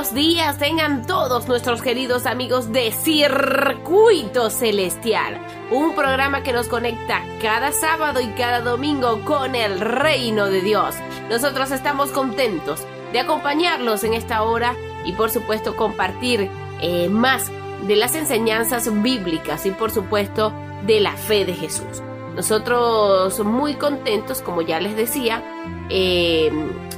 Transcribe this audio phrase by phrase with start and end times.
[0.00, 5.38] Buenos días tengan todos nuestros queridos amigos de Circuito Celestial,
[5.70, 10.94] un programa que nos conecta cada sábado y cada domingo con el reino de Dios.
[11.28, 12.80] Nosotros estamos contentos
[13.12, 14.74] de acompañarlos en esta hora
[15.04, 16.48] y por supuesto compartir
[16.80, 17.52] eh, más
[17.86, 20.50] de las enseñanzas bíblicas y por supuesto
[20.86, 22.02] de la fe de Jesús.
[22.34, 25.44] Nosotros muy contentos, como ya les decía,
[25.90, 26.50] eh,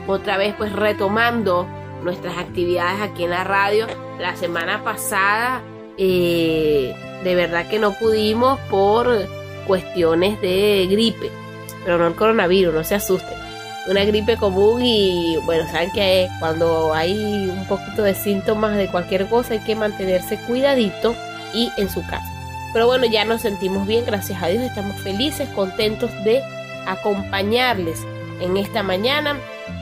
[0.06, 1.66] otra vez pues retomando
[2.02, 3.86] nuestras actividades aquí en la radio.
[4.18, 5.62] La semana pasada
[5.98, 9.26] eh, de verdad que no pudimos por
[9.66, 11.30] cuestiones de gripe,
[11.84, 13.38] pero no el coronavirus, no se asusten.
[13.88, 19.26] Una gripe común y bueno, saben que cuando hay un poquito de síntomas de cualquier
[19.28, 21.14] cosa hay que mantenerse cuidadito
[21.52, 22.30] y en su casa.
[22.72, 26.42] Pero bueno, ya nos sentimos bien, gracias a Dios, estamos felices, contentos de
[26.86, 28.00] acompañarles
[28.40, 29.36] en esta mañana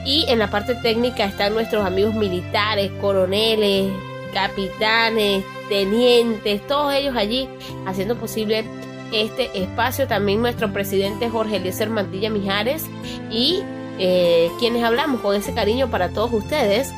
[0.05, 3.93] y en la parte técnica están nuestros amigos militares, coroneles,
[4.33, 7.49] capitanes, tenientes, todos ellos allí
[7.87, 8.65] haciendo posible
[9.13, 10.07] este espacio.
[10.07, 12.87] También nuestro presidente Jorge Eliezer Mantilla Mijares
[13.31, 13.61] y
[13.99, 16.93] eh, quienes hablamos con ese cariño para todos ustedes.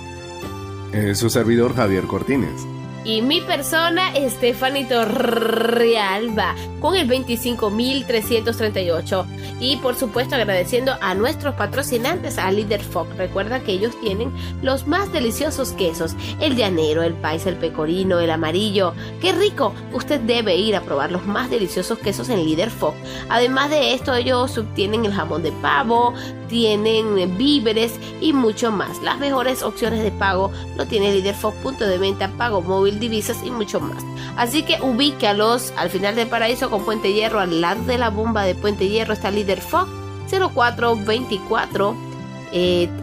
[1.15, 2.67] su servidor Javier Cortines
[3.05, 9.25] y mi persona Estefanito Realba con el 25.338
[9.61, 13.17] y por supuesto agradeciendo a nuestros patrocinantes a Líder Fox.
[13.17, 16.17] Recuerda que ellos tienen los más deliciosos quesos.
[16.41, 18.93] El llanero, el paisa, el pecorino, el amarillo.
[19.21, 19.73] Qué rico.
[19.93, 22.97] Usted debe ir a probar los más deliciosos quesos en Líder Fox.
[23.29, 26.12] Además de esto ellos obtienen el jamón de pavo
[26.53, 29.03] tienen víveres y mucho más.
[29.03, 33.51] Las mejores opciones de pago lo tiene Líder punto de venta pago móvil divisas y
[33.51, 34.03] mucho más.
[34.37, 38.45] Así que ubícalos al final del paraíso con Puente Hierro, al lado de la bomba
[38.45, 39.91] de Puente Hierro está Líder Fox
[40.31, 41.97] 0424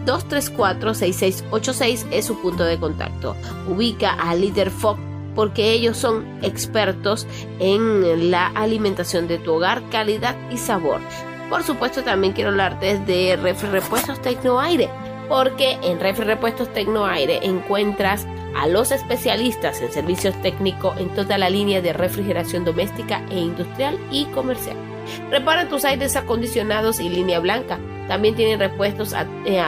[0.04, 3.36] 234 6686 es su punto de contacto.
[3.68, 5.00] Ubica a Líder Fox
[5.34, 7.26] porque ellos son expertos
[7.58, 11.00] en la alimentación de tu hogar, calidad y sabor.
[11.48, 14.88] Por supuesto, también quiero hablarte de Refri Repuestos Tecnoaire,
[15.28, 21.50] porque en Refri Repuestos Tecnoaire encuentras a los especialistas en servicios técnicos en toda la
[21.50, 24.76] línea de refrigeración doméstica e industrial y comercial.
[25.30, 27.78] Reparan tus aires acondicionados y línea blanca.
[28.08, 29.62] También tienen repuestos a, eh,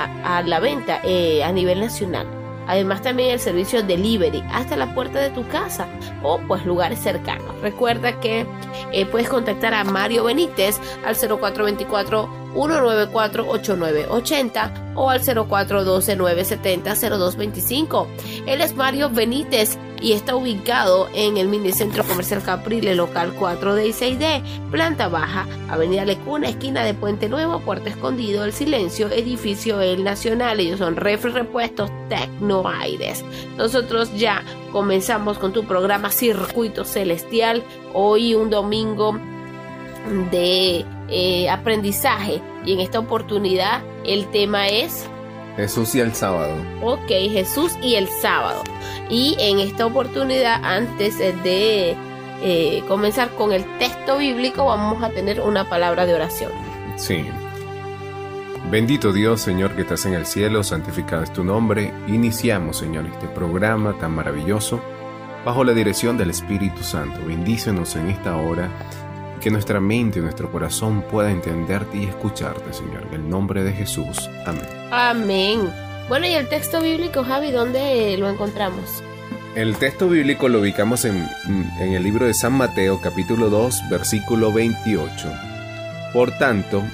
[0.44, 2.41] la venta eh, a nivel nacional.
[2.66, 5.86] Además también el servicio delivery hasta la puerta de tu casa
[6.22, 7.60] o pues lugares cercanos.
[7.60, 8.46] Recuerda que
[8.92, 18.06] eh, puedes contactar a Mario Benítez al 0424 194-8980 o al 0412-970-0225.
[18.46, 23.92] Él es Mario Benítez y está ubicado en el Minicentro Comercial Caprile, local 4D y
[23.92, 30.02] 6D, planta baja, Avenida Lecuna, esquina de Puente Nuevo, Puerto Escondido, El Silencio, edificio El
[30.02, 30.58] Nacional.
[30.58, 33.24] Ellos son refri repuestos Tecnoaires.
[33.56, 37.62] Nosotros ya comenzamos con tu programa Circuito Celestial.
[37.94, 39.16] Hoy un domingo
[40.32, 45.08] de eh, aprendizaje y en esta oportunidad el tema es
[45.56, 46.54] Jesús y el sábado.
[46.82, 48.62] Ok, Jesús y el sábado.
[49.08, 51.96] Y en esta oportunidad, antes de
[52.42, 56.52] eh, comenzar con el texto bíblico, vamos a tener una palabra de oración.
[56.96, 57.24] Sí.
[58.70, 61.92] Bendito Dios, Señor, que estás en el cielo, santificado es tu nombre.
[62.08, 64.80] Iniciamos, Señor, este programa tan maravilloso
[65.44, 67.20] bajo la dirección del Espíritu Santo.
[67.26, 68.70] Bendícenos en esta hora
[69.42, 73.02] que nuestra mente y nuestro corazón pueda entenderte y escucharte, Señor.
[73.08, 74.30] En el nombre de Jesús.
[74.46, 74.66] Amén.
[74.92, 75.70] Amén.
[76.08, 79.02] Bueno, y el texto bíblico, Javi, ¿dónde lo encontramos?
[79.56, 81.28] El texto bíblico lo ubicamos en,
[81.80, 85.32] en el libro de San Mateo, capítulo 2, versículo 28.
[86.12, 86.84] Por tanto,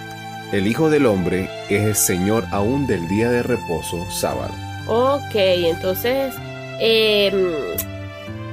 [0.50, 4.54] el Hijo del Hombre es el Señor aún del día de reposo, sábado.
[4.86, 6.34] Ok, entonces
[6.80, 7.34] em,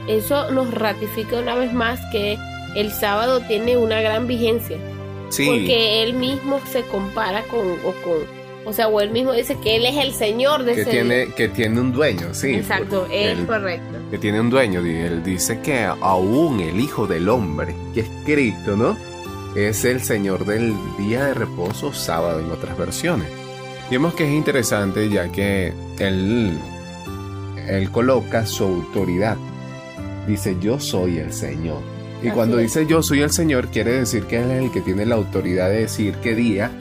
[0.09, 2.38] eso nos ratifica una vez más que
[2.75, 4.77] el sábado tiene una gran vigencia.
[5.30, 5.48] Sí.
[5.48, 9.75] Porque él mismo se compara con, o con o sea, o él mismo dice que
[9.75, 12.56] él es el señor de que ese tiene Que tiene un dueño, sí.
[12.56, 13.98] Exacto, es correcto.
[14.10, 14.80] Que tiene un dueño.
[14.80, 18.98] Él dice que aún el Hijo del Hombre, que es Cristo, ¿no?
[19.56, 23.28] Es el Señor del día de reposo sábado en otras versiones.
[23.92, 26.57] Vemos que es interesante ya que él,
[27.68, 29.38] él coloca su autoridad.
[30.28, 31.94] Dice, yo soy el Señor.
[32.25, 35.06] Y cuando dice yo soy el Señor, quiere decir que Él es el que tiene
[35.06, 36.72] la autoridad de decir qué día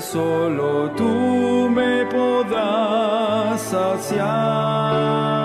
[0.00, 5.37] Solo tú me podrás saciar.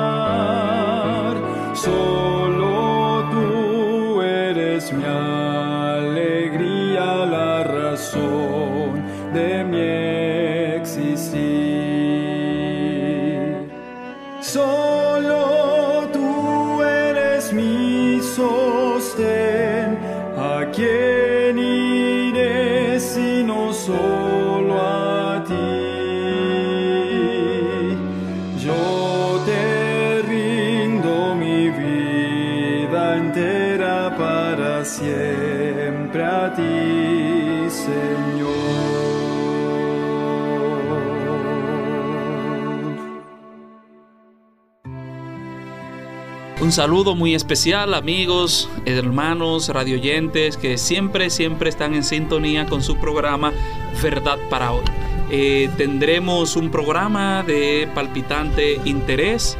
[46.73, 53.53] Saludo muy especial amigos, hermanos, radioyentes que siempre, siempre están en sintonía con su programa
[54.01, 54.83] Verdad para hoy.
[55.29, 59.55] Eh, tendremos un programa de palpitante interés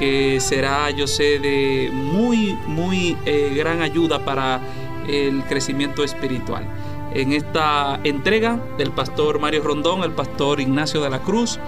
[0.00, 4.60] que será, yo sé, de muy, muy eh, gran ayuda para
[5.06, 6.66] el crecimiento espiritual.
[7.14, 11.60] En esta entrega del pastor Mario Rondón, el pastor Ignacio de la Cruz,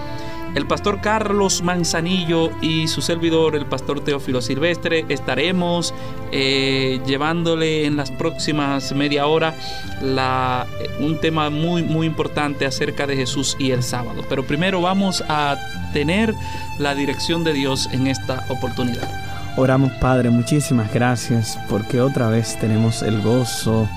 [0.54, 5.94] El pastor Carlos Manzanillo y su servidor, el pastor Teófilo Silvestre, estaremos
[6.32, 9.54] eh, llevándole en las próximas media hora
[10.02, 10.66] la,
[10.98, 14.24] un tema muy, muy importante acerca de Jesús y el sábado.
[14.28, 15.56] Pero primero vamos a
[15.92, 16.34] tener
[16.78, 19.08] la dirección de Dios en esta oportunidad.
[19.56, 23.88] Oramos Padre, muchísimas gracias porque otra vez tenemos el gozo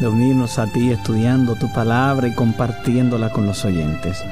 [0.00, 4.22] de unirnos a ti estudiando tu palabra y compartiéndola con los oyentes.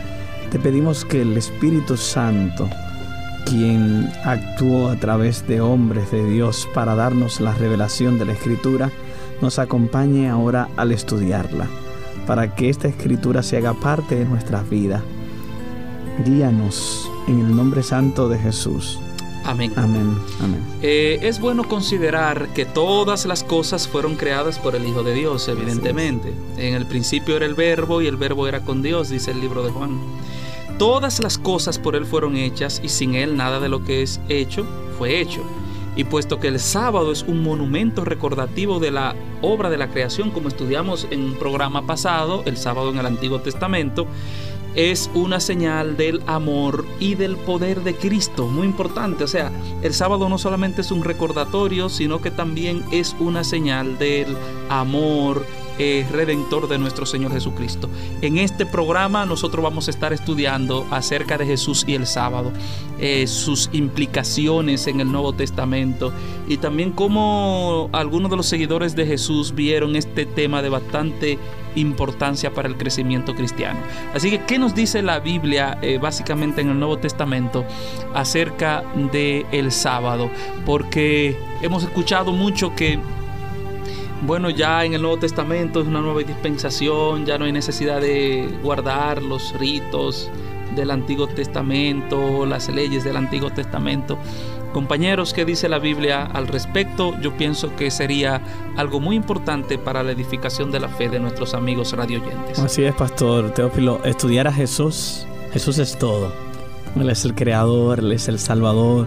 [0.55, 2.71] Te pedimos que el Espíritu Santo,
[3.45, 8.93] quien actuó a través de hombres de Dios para darnos la revelación de la Escritura,
[9.43, 11.67] nos acompañe ahora al estudiarla,
[12.29, 15.03] para que esta Escritura se haga parte de nuestra vida.
[16.25, 19.01] Guíanos en el nombre santo de Jesús.
[19.45, 19.73] Amén.
[19.75, 20.17] Amén.
[20.41, 20.65] Amén.
[20.83, 25.49] Eh, es bueno considerar que todas las cosas fueron creadas por el Hijo de Dios,
[25.49, 26.33] evidentemente.
[26.57, 29.65] En el principio era el verbo y el verbo era con Dios, dice el libro
[29.65, 29.99] de Juan.
[30.79, 34.21] Todas las cosas por Él fueron hechas y sin Él nada de lo que es
[34.29, 34.67] hecho
[34.99, 35.43] fue hecho.
[35.97, 40.33] Y puesto que el sábado es un monumento recordativo de la obra de la creación,
[40.33, 44.09] como estudiamos en un programa pasado, el sábado en el Antiguo Testamento,
[44.75, 49.23] es una señal del amor y del poder de Cristo, muy importante.
[49.23, 49.53] O sea,
[49.83, 54.37] el sábado no solamente es un recordatorio, sino que también es una señal del
[54.69, 55.47] amor
[55.79, 57.89] eh, redentor de nuestro Señor Jesucristo.
[58.23, 62.53] En este programa nosotros vamos a estar estudiando acerca de Jesús y el sábado,
[62.99, 66.13] eh, sus implicaciones en el Nuevo Testamento
[66.49, 71.39] y también cómo algunos de los seguidores de Jesús vieron este tema de bastante
[71.75, 73.81] importancia para el crecimiento cristiano.
[74.15, 77.65] Así que, ¿qué nos dice la Biblia eh, básicamente en el Nuevo Testamento
[78.15, 80.31] acerca del el sábado?
[80.65, 82.99] Porque hemos escuchado mucho que
[84.23, 88.49] bueno, ya en el Nuevo Testamento es una nueva dispensación, ya no hay necesidad de
[88.63, 90.31] guardar los ritos
[90.75, 94.19] del Antiguo Testamento, las leyes del Antiguo Testamento.
[94.73, 97.15] Compañeros, ¿qué dice la Biblia al respecto?
[97.21, 98.43] Yo pienso que sería
[98.77, 102.59] algo muy importante para la edificación de la fe de nuestros amigos radioyentes.
[102.59, 104.05] Así es, Pastor Teófilo.
[104.05, 106.33] Estudiar a Jesús, Jesús es todo.
[106.97, 109.07] Él es el Creador, Él es el Salvador.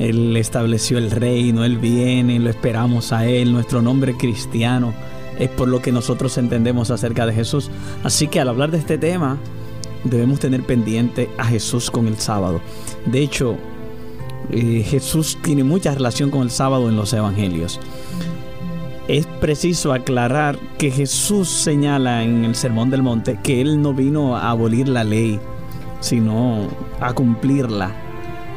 [0.00, 4.92] Él estableció el reino, Él viene, lo esperamos a Él, nuestro nombre cristiano
[5.40, 7.70] es por lo que nosotros entendemos acerca de Jesús.
[8.04, 9.38] Así que al hablar de este tema,
[10.04, 12.60] debemos tener pendiente a Jesús con el sábado.
[13.06, 13.56] De hecho,
[14.50, 17.80] eh, Jesús tiene mucha relación con el sábado en los evangelios.
[19.08, 24.36] Es preciso aclarar que Jesús señala en el Sermón del Monte que Él no vino
[24.36, 25.40] a abolir la ley,
[26.00, 26.68] sino
[27.00, 28.09] a cumplirla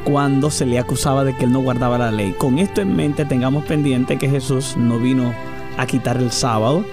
[0.04, 2.32] cuando se le acusaba de que él no guardaba la ley.
[2.32, 5.34] Con esto en mente tengamos pendiente que Jesús no vino
[5.76, 6.84] a quitar el sábado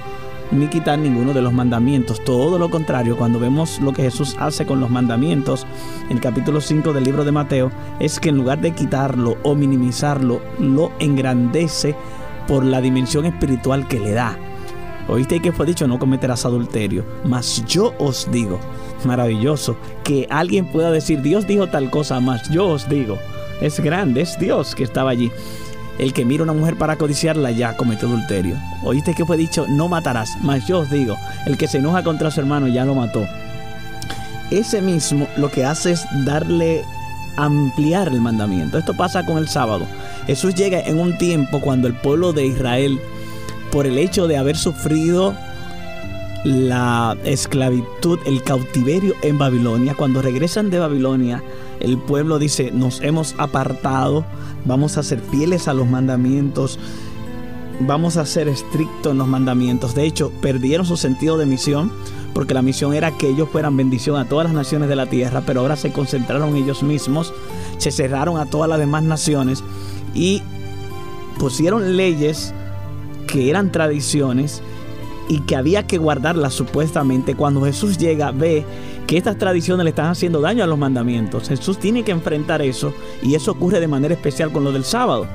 [0.52, 2.24] ni quitar ninguno de los mandamientos.
[2.24, 5.66] Todo lo contrario, cuando vemos lo que Jesús hace con los mandamientos,
[6.06, 9.56] en el capítulo 5 del libro de Mateo, es que en lugar de quitarlo o
[9.56, 11.96] minimizarlo, lo engrandece
[12.48, 14.38] por la dimensión espiritual que le da.
[15.08, 17.06] Oíste que fue dicho, no cometerás adulterio.
[17.26, 18.60] Mas yo os digo,
[19.04, 23.18] maravilloso, que alguien pueda decir, Dios dijo tal cosa, mas yo os digo.
[23.62, 25.32] Es grande, es Dios que estaba allí.
[26.00, 28.56] El que mira a una mujer para codiciarla ya cometió adulterio.
[28.84, 31.16] Oíste que fue dicho, no matarás, mas yo os digo,
[31.46, 33.26] el que se enoja contra su hermano ya lo mató.
[34.50, 36.84] Ese mismo lo que hace es darle
[37.38, 38.78] ampliar el mandamiento.
[38.78, 39.86] Esto pasa con el sábado.
[40.28, 43.00] Jesús llega en un tiempo cuando el pueblo de Israel
[43.72, 45.34] por el hecho de haber sufrido
[46.44, 49.96] la esclavitud, el cautiverio en Babilonia.
[49.96, 51.44] Cuando regresan de Babilonia,
[51.80, 54.26] el pueblo dice, nos hemos apartado,
[54.66, 56.80] vamos a ser fieles a los mandamientos,
[57.82, 59.96] vamos a ser estrictos en los mandamientos.
[59.96, 61.92] De hecho, perdieron su sentido de misión,
[62.34, 65.44] porque la misión era que ellos fueran bendición a todas las naciones de la tierra,
[65.46, 67.34] pero ahora se concentraron ellos mismos,
[67.78, 69.64] se cerraron a todas las demás naciones
[70.14, 70.42] y
[71.38, 72.54] pusieron leyes
[73.28, 74.62] que eran tradiciones
[75.28, 77.36] y que había que guardarlas supuestamente.
[77.36, 78.66] Cuando Jesús llega, ve
[79.08, 81.48] que estas tradiciones le están haciendo daño a los mandamientos.
[81.48, 85.28] Jesús tiene que enfrentar eso y eso ocurre de manera especial con lo del sábado.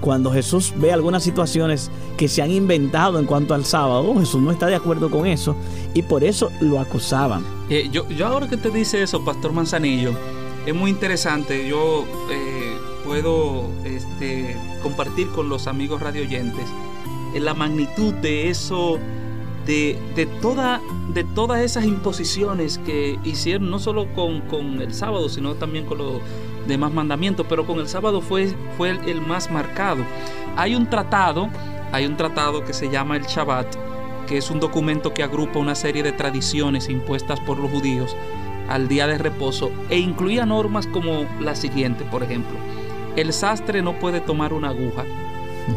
[0.00, 4.50] Cuando Jesús ve algunas situaciones que se han inventado en cuanto al sábado, Jesús no
[4.50, 5.56] está de acuerdo con eso
[5.94, 7.44] y por eso lo acusaban.
[7.70, 10.12] Eh, yo, yo ahora que te dice eso, Pastor Manzanillo,
[10.66, 11.66] es muy interesante.
[11.68, 16.93] Yo eh, puedo este, compartir con los amigos radioyentes en
[17.42, 18.98] la magnitud de eso,
[19.66, 20.80] de, de, toda,
[21.12, 25.98] de todas esas imposiciones que hicieron, no solo con, con, el sábado, sino también con
[25.98, 26.20] los
[26.66, 30.04] demás mandamientos, pero con el sábado fue, fue el, el más marcado.
[30.56, 31.48] Hay un tratado,
[31.92, 33.74] hay un tratado que se llama el Shabbat,
[34.26, 38.16] que es un documento que agrupa una serie de tradiciones impuestas por los judíos
[38.68, 42.56] al día de reposo e incluía normas como la siguiente, por ejemplo.
[43.16, 45.04] El sastre no puede tomar una aguja,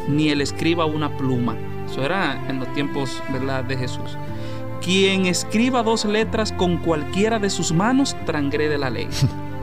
[0.07, 1.55] ni el escriba una pluma.
[1.89, 3.63] Eso era en los tiempos ¿verdad?
[3.63, 4.17] de Jesús.
[4.81, 9.07] Quien escriba dos letras con cualquiera de sus manos transgrede la ley.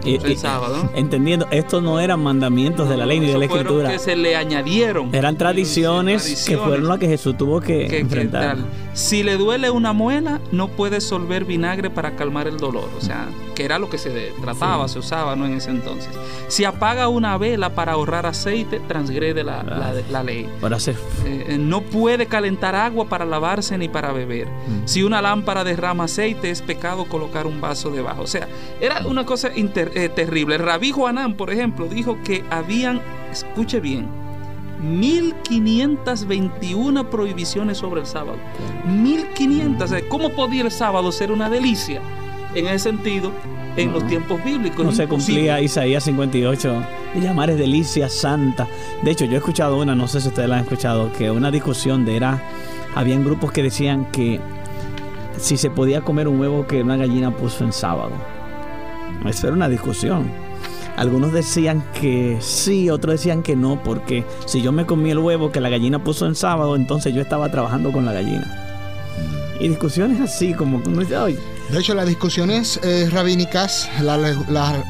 [0.07, 0.91] Y- el sábado.
[0.95, 3.89] Entendiendo, estos no eran mandamientos de la ley ni de la escritura.
[3.91, 5.15] que se le añadieron.
[5.15, 8.57] Eran tradiciones, que tradiciones fueron las que Jesús tuvo que, que- que enfrentar.
[8.59, 8.67] tal.
[8.95, 12.89] Si le duele una muela, no puede solver vinagre para calmar el dolor.
[12.97, 15.47] O sea, que era lo que se trataba, se usaba ¿no?
[15.47, 16.11] en ese entonces.
[16.49, 20.49] Si apaga una vela para ahorrar aceite, transgrede la, la- la ley.
[20.61, 24.47] Para hacer Eh, no puede calentar agua para lavarse ni para beber.
[24.85, 28.23] Si una lámpara derrama aceite, es pecado colocar un vaso debajo.
[28.23, 28.47] O sea,
[28.81, 30.55] era una cosa inter- eh, terrible.
[30.55, 33.01] El rabí Juanán, por ejemplo, dijo que habían,
[33.33, 34.07] escuche bien,
[34.85, 38.39] 1521 prohibiciones sobre el sábado.
[38.87, 39.85] 1500.
[39.85, 42.01] O sea, ¿Cómo podía el sábado ser una delicia?
[42.55, 43.33] En ese sentido,
[43.77, 44.85] en los tiempos bíblicos.
[44.85, 46.83] no se cumplía Isaías 58
[47.17, 48.69] y llamar es delicia santa.
[49.03, 51.51] De hecho, yo he escuchado una, no sé si ustedes la han escuchado, que una
[51.51, 52.43] discusión de era,
[52.95, 54.41] habían grupos que decían que
[55.39, 58.13] si se podía comer un huevo que una gallina puso en sábado.
[59.27, 60.31] Eso era una discusión.
[60.97, 65.51] Algunos decían que sí, otros decían que no, porque si yo me comí el huevo
[65.51, 68.61] que la gallina puso en sábado, entonces yo estaba trabajando con la gallina.
[69.59, 71.39] Y discusiones así, como uno dice, "Ay,
[71.71, 74.19] De hecho, las discusiones eh, rabínicas, la-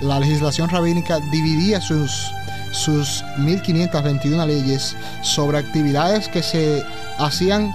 [0.03, 2.11] la legislación rabínica dividía sus,
[2.73, 6.83] sus 1521 leyes sobre actividades que se
[7.19, 7.73] hacían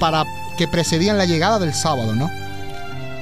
[0.00, 0.24] para
[0.58, 2.28] que precedían la llegada del sábado, ¿no?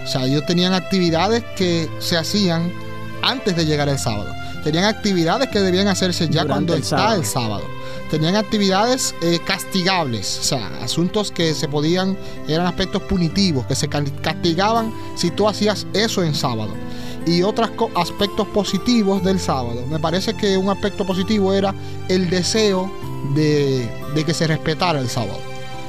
[0.03, 2.73] O sea, ellos tenían actividades que se hacían
[3.23, 4.33] antes de llegar el sábado.
[4.65, 7.17] Tenían actividades que debían hacerse ya Durante cuando el está sábado.
[7.21, 7.65] el sábado.
[8.11, 13.89] Tenían actividades eh, castigables, o sea, asuntos que se podían, eran aspectos punitivos, que se
[13.89, 16.71] ca- castigaban si tú hacías eso en sábado.
[17.27, 19.83] Y otros aspectos positivos del sábado.
[19.89, 21.73] Me parece que un aspecto positivo era
[22.09, 22.91] el deseo
[23.35, 25.39] de, de que se respetara el sábado.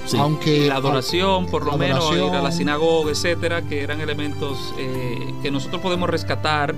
[0.06, 0.16] sí".
[0.18, 5.34] Aunque la adoración, por lo menos ir a la sinagoga, etcétera, que eran elementos eh,
[5.42, 6.74] que nosotros podemos rescatar,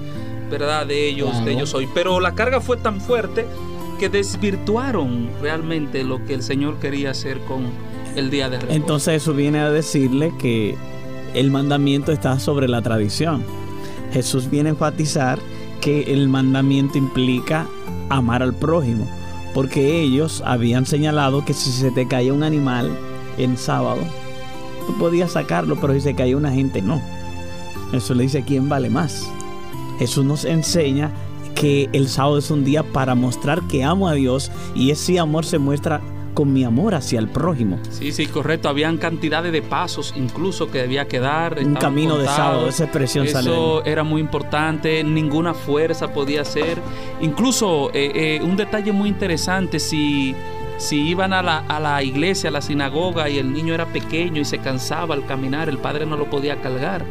[0.50, 0.86] ¿verdad?
[0.86, 1.46] De ellos, Claro.
[1.46, 1.88] de ellos hoy.
[1.94, 3.46] Pero la carga fue tan fuerte
[4.00, 7.64] que desvirtuaron realmente lo que el Señor quería hacer con
[8.16, 8.74] el día de reposo.
[8.76, 10.76] Entonces eso viene a decirle que
[11.34, 13.44] el mandamiento está sobre la tradición.
[14.14, 15.40] Jesús viene a enfatizar
[15.82, 17.68] que el mandamiento implica
[18.10, 19.08] amar al prójimo,
[19.54, 22.90] porque ellos habían señalado que si se te caía un animal
[23.38, 24.02] en sábado,
[24.88, 27.02] tú podías sacarlo, pero si se caía una gente, no.
[27.94, 29.30] Eso le dice quién vale más.
[30.00, 31.12] Jesús nos enseña
[31.56, 35.46] que el sábado es un día para mostrar que amo a Dios y ese amor
[35.46, 36.02] se muestra
[36.36, 37.80] con mi amor hacia el prójimo.
[37.90, 38.70] Sí, sí, correcto.
[38.70, 41.58] Habían cantidades de pasos incluso que debía quedar.
[41.58, 46.80] Un camino de sábado, esa expresión sale Eso era muy importante, ninguna fuerza podía ser.
[47.22, 50.36] Incluso eh, eh, un detalle muy interesante, si,
[50.78, 54.42] si iban a la, a la iglesia, a la sinagoga y el niño era pequeño
[54.42, 57.06] y se cansaba al caminar, el padre no lo podía cargar,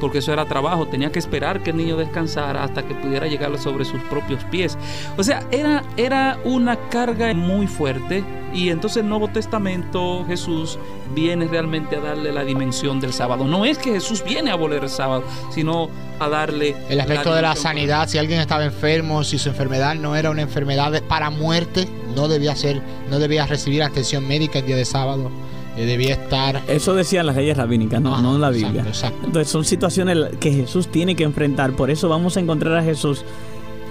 [0.00, 3.56] porque eso era trabajo, tenía que esperar que el niño descansara hasta que pudiera llegar
[3.58, 4.76] sobre sus propios pies.
[5.16, 10.78] O sea, era, era una carga muy fuerte y entonces el Nuevo Testamento Jesús
[11.14, 13.44] viene realmente a darle la dimensión del sábado.
[13.44, 17.42] No es que Jesús viene a abolir el sábado, sino a darle El aspecto de
[17.42, 21.88] la sanidad, si alguien estaba enfermo, si su enfermedad no era una enfermedad para muerte,
[22.14, 25.30] no debía ser, no debía recibir atención médica el día de sábado,
[25.76, 26.62] debía estar.
[26.68, 28.88] Eso decían las leyes rabínicas, no, no la exacto, Biblia.
[28.90, 29.26] exacto.
[29.26, 31.72] Entonces son situaciones que Jesús tiene que enfrentar.
[31.72, 33.24] Por eso vamos a encontrar a Jesús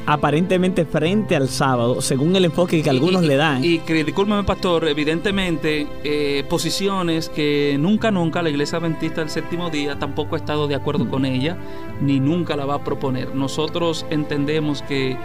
[0.05, 3.63] aparentemente frente al sábado, según el enfoque que algunos Y- le dan.
[3.63, 9.99] Y discúlpeme, pastor, evidentemente, eh, posiciones que nunca, nunca la Iglesia Adventista del Séptimo Día
[9.99, 11.57] tampoco ha estado de acuerdo con ella,
[12.01, 13.35] ni nunca la va a proponer.
[13.35, 15.15] Nosotros entendemos que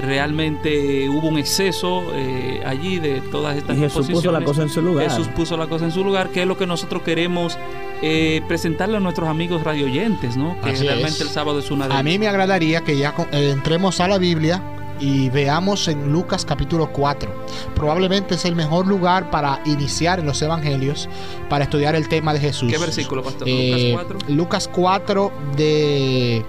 [0.00, 4.68] realmente hubo un exceso eh, allí de todas estas y Jesús puso la cosa en
[4.68, 5.08] su lugar.
[5.10, 7.58] Jesús puso la cosa en su lugar, que es lo que nosotros queremos
[8.02, 10.60] eh, presentarle a nuestros amigos radioyentes, ¿no?
[10.62, 11.20] Que Así realmente es.
[11.20, 14.08] el sábado es una de A mí me agradaría que ya con- eh, entremos a
[14.08, 14.62] la Biblia
[15.00, 17.30] y veamos en Lucas capítulo 4.
[17.74, 21.08] Probablemente es el mejor lugar para iniciar en los evangelios,
[21.48, 22.70] para estudiar el tema de Jesús.
[22.70, 23.48] ¿Qué versículo, pastor?
[23.48, 24.34] Eh, Lucas 4.
[24.34, 26.44] Lucas 4 de,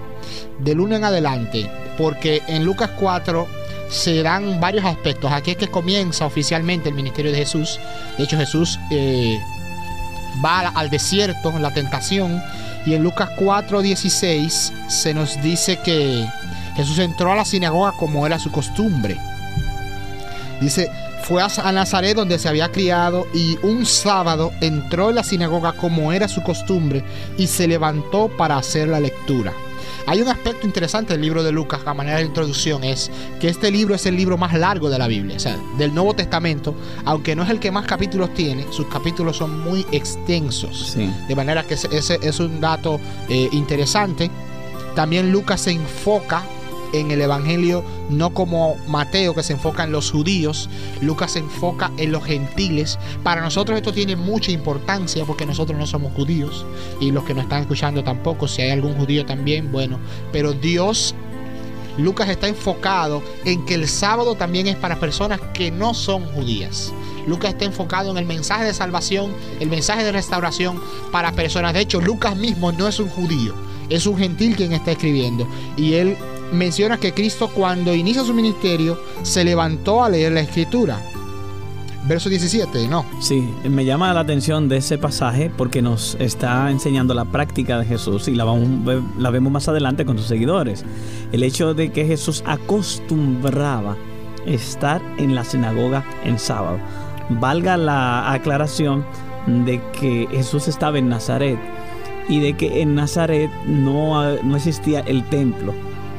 [0.60, 3.46] del 1 en adelante, porque en Lucas 4
[3.88, 5.30] se dan varios aspectos.
[5.32, 7.78] Aquí es que comienza oficialmente el ministerio de Jesús.
[8.18, 9.38] De hecho, Jesús eh,
[10.44, 12.42] va al, desierto, la tentación,
[12.86, 16.26] y en Lucas 4, 16 se nos dice que
[16.76, 19.16] Jesús entró a la sinagoga como era su costumbre.
[20.60, 20.90] Dice,
[21.22, 26.12] fue a Nazaret donde se había criado y un sábado entró en la sinagoga como
[26.12, 27.02] era su costumbre
[27.38, 29.52] y se levantó para hacer la lectura.
[30.06, 33.70] Hay un aspecto interesante del libro de Lucas, a manera de introducción, es que este
[33.70, 37.34] libro es el libro más largo de la Biblia, o sea, del Nuevo Testamento, aunque
[37.34, 40.90] no es el que más capítulos tiene, sus capítulos son muy extensos.
[40.92, 41.10] Sí.
[41.26, 44.30] De manera que ese, ese es un dato eh, interesante.
[44.94, 46.42] También Lucas se enfoca
[46.94, 51.90] en el Evangelio no como Mateo que se enfoca en los judíos, Lucas se enfoca
[51.98, 52.98] en los gentiles.
[53.22, 56.64] Para nosotros esto tiene mucha importancia porque nosotros no somos judíos
[57.00, 59.98] y los que nos están escuchando tampoco, si hay algún judío también, bueno,
[60.32, 61.14] pero Dios
[61.96, 66.92] Lucas está enfocado en que el sábado también es para personas que no son judías.
[67.26, 70.80] Lucas está enfocado en el mensaje de salvación, el mensaje de restauración
[71.12, 71.72] para personas.
[71.72, 73.54] De hecho, Lucas mismo no es un judío,
[73.88, 75.46] es un gentil quien está escribiendo.
[75.76, 76.16] Y él
[76.54, 81.00] menciona que Cristo cuando inicia su ministerio se levantó a leer la escritura.
[82.06, 83.06] Verso 17, ¿no?
[83.20, 87.86] Sí, me llama la atención de ese pasaje porque nos está enseñando la práctica de
[87.86, 88.44] Jesús y la,
[89.18, 90.84] la vemos más adelante con sus seguidores.
[91.32, 93.96] El hecho de que Jesús acostumbraba
[94.46, 96.78] estar en la sinagoga en sábado.
[97.30, 99.04] Valga la aclaración
[99.46, 101.58] de que Jesús estaba en Nazaret
[102.28, 105.72] y de que en Nazaret no, no existía el templo.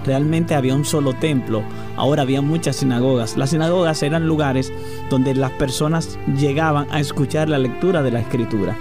[0.05, 1.63] Realmente había un solo templo,
[1.95, 3.37] ahora había muchas sinagogas.
[3.37, 4.71] Las sinagogas eran lugares
[5.09, 8.75] donde las personas llegaban a escuchar la lectura de la escritura.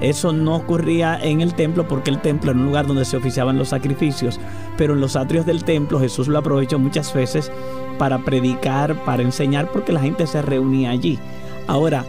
[0.00, 3.58] Eso no ocurría en el templo porque el templo era un lugar donde se oficiaban
[3.58, 4.40] los sacrificios,
[4.78, 7.52] pero en los atrios del templo Jesús lo aprovechó muchas veces
[7.98, 11.18] para predicar, para enseñar, porque la gente se reunía allí.
[11.66, 12.04] Ahora,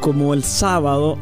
[0.00, 1.18] como el sábado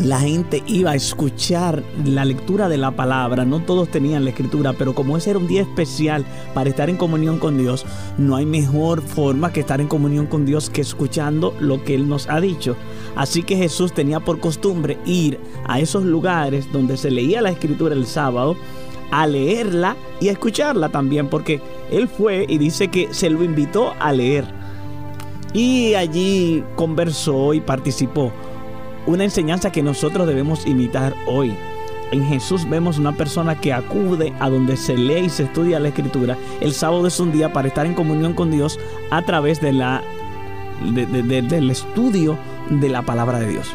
[0.00, 4.72] la gente iba a escuchar la lectura de la palabra, no todos tenían la escritura,
[4.72, 7.84] pero como ese era un día especial para estar en comunión con Dios,
[8.16, 12.08] no hay mejor forma que estar en comunión con Dios que escuchando lo que Él
[12.08, 12.76] nos ha dicho.
[13.16, 17.94] Así que Jesús tenía por costumbre ir a esos lugares donde se leía la escritura
[17.94, 18.56] el sábado,
[19.10, 23.94] a leerla y a escucharla también, porque Él fue y dice que se lo invitó
[23.98, 24.44] a leer.
[25.54, 28.30] Y allí conversó y participó
[29.08, 31.56] una enseñanza que nosotros debemos imitar hoy.
[32.10, 35.88] En Jesús vemos una persona que acude a donde se lee y se estudia la
[35.88, 36.36] escritura.
[36.60, 38.78] El sábado es un día para estar en comunión con Dios
[39.10, 40.02] a través de la,
[40.92, 43.68] de, de, de, del estudio de la palabra de Dios.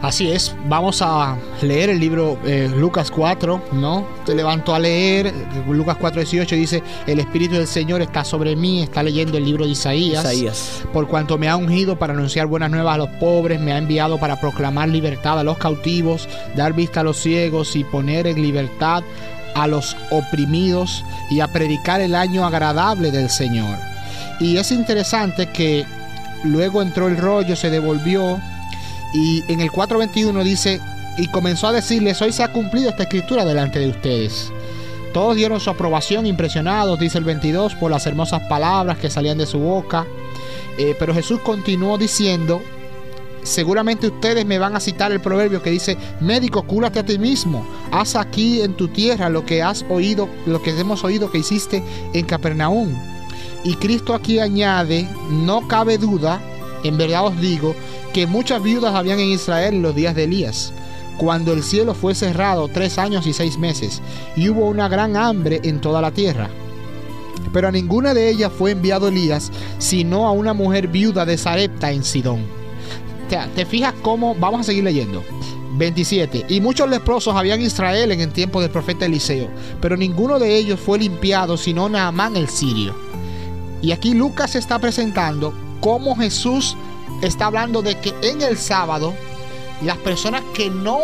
[0.00, 4.06] Así es, vamos a leer el libro eh, Lucas 4, ¿no?
[4.24, 5.34] Te levanto a leer,
[5.68, 9.64] Lucas 4, 18 dice, el Espíritu del Señor está sobre mí, está leyendo el libro
[9.64, 10.82] de Isaías, Isaías.
[10.92, 14.18] por cuanto me ha ungido para anunciar buenas nuevas a los pobres, me ha enviado
[14.18, 19.02] para proclamar libertad a los cautivos, dar vista a los ciegos y poner en libertad
[19.56, 23.76] a los oprimidos y a predicar el año agradable del Señor.
[24.38, 25.84] Y es interesante que
[26.44, 28.38] luego entró el rollo, se devolvió,
[29.12, 30.80] y en el 4.21 dice,
[31.16, 34.52] y comenzó a decirles, hoy se ha cumplido esta escritura delante de ustedes.
[35.12, 39.46] Todos dieron su aprobación, impresionados, dice el 22, por las hermosas palabras que salían de
[39.46, 40.06] su boca.
[40.78, 42.62] Eh, pero Jesús continuó diciendo,
[43.42, 47.66] seguramente ustedes me van a citar el proverbio que dice, médico, cúrate a ti mismo,
[47.90, 51.82] haz aquí en tu tierra lo que has oído, lo que hemos oído que hiciste
[52.12, 52.94] en Capernaum.
[53.64, 56.40] Y Cristo aquí añade, no cabe duda,
[56.84, 57.74] en verdad os digo,
[58.12, 60.72] que muchas viudas habían en Israel en los días de Elías,
[61.18, 64.00] cuando el cielo fue cerrado tres años y seis meses,
[64.36, 66.48] y hubo una gran hambre en toda la tierra.
[67.52, 71.90] Pero a ninguna de ellas fue enviado Elías, sino a una mujer viuda de Sarepta
[71.90, 72.46] en Sidón.
[73.28, 75.22] Te, te fijas cómo, vamos a seguir leyendo.
[75.76, 76.46] 27.
[76.48, 79.48] Y muchos leprosos habían en Israel en el tiempo del profeta Eliseo,
[79.80, 82.94] pero ninguno de ellos fue limpiado, sino Naamán el sirio.
[83.80, 86.76] Y aquí Lucas está presentando cómo Jesús
[87.22, 89.14] está hablando de que en el sábado
[89.82, 90.98] las personas que no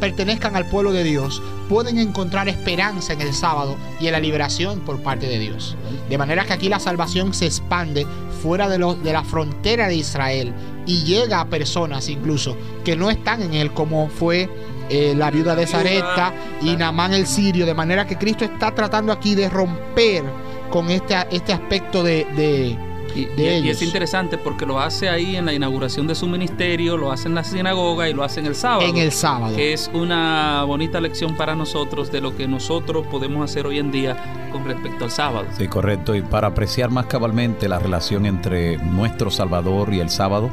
[0.00, 4.80] pertenezcan al pueblo de Dios pueden encontrar esperanza en el sábado y en la liberación
[4.80, 5.76] por parte de Dios.
[6.08, 8.06] De manera que aquí la salvación se expande
[8.42, 10.52] fuera de, lo, de la frontera de Israel
[10.86, 14.48] y llega a personas incluso que no están en él como fue
[14.88, 17.66] eh, la viuda de Zareta y Namán el sirio.
[17.66, 20.24] De manera que Cristo está tratando aquí de romper
[20.70, 25.36] con este, este aspecto de, de y, y, y, es interesante porque lo hace ahí
[25.36, 28.46] en la inauguración de su ministerio, lo hace en la sinagoga y lo hace en
[28.46, 28.88] el sábado.
[28.88, 29.56] En el sábado.
[29.56, 33.90] Que es una bonita lección para nosotros de lo que nosotros podemos hacer hoy en
[33.90, 35.46] día con respecto al sábado.
[35.56, 36.14] Sí, correcto.
[36.14, 40.50] Y para apreciar más cabalmente la relación entre nuestro Salvador y el sábado,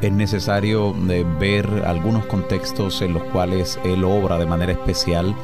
[0.00, 5.34] es necesario eh, ver algunos contextos en los cuales Él obra de manera especial.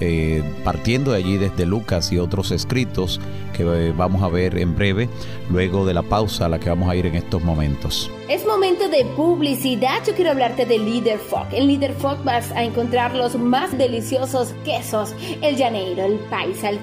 [0.00, 3.18] Eh, partiendo de allí desde Lucas y otros escritos
[3.54, 5.08] que eh, vamos a ver en breve,
[5.48, 8.10] luego de la pausa a la que vamos a ir en estos momentos.
[8.28, 10.02] Es momento de publicidad.
[10.04, 11.46] Yo quiero hablarte de Leader Fog.
[11.52, 16.80] En Leader Fog vas a encontrar los más deliciosos quesos: el llaneiro, el paisa, el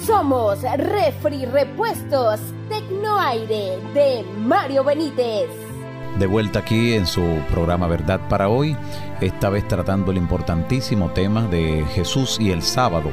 [0.04, 5.48] Somos Refri Repuestos Tecnoaire de Mario Benítez.
[6.18, 8.76] De vuelta aquí en su programa Verdad para hoy,
[9.20, 13.12] esta vez tratando el importantísimo tema de Jesús y el sábado.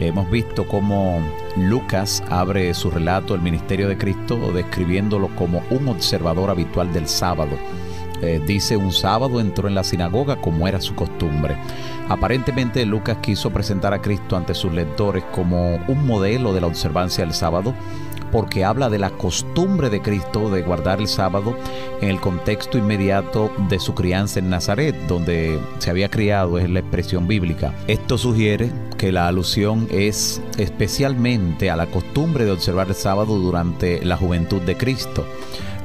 [0.00, 1.20] Hemos visto cómo
[1.56, 7.58] Lucas abre su relato, el ministerio de Cristo, describiéndolo como un observador habitual del sábado.
[8.22, 11.56] Eh, dice, un sábado entró en la sinagoga como era su costumbre.
[12.08, 17.24] Aparentemente Lucas quiso presentar a Cristo ante sus lectores como un modelo de la observancia
[17.24, 17.74] del sábado,
[18.30, 21.56] porque habla de la costumbre de Cristo de guardar el sábado
[22.00, 26.80] en el contexto inmediato de su crianza en Nazaret, donde se había criado, es la
[26.80, 27.74] expresión bíblica.
[27.86, 34.04] Esto sugiere que la alusión es especialmente a la costumbre de observar el sábado durante
[34.04, 35.26] la juventud de Cristo.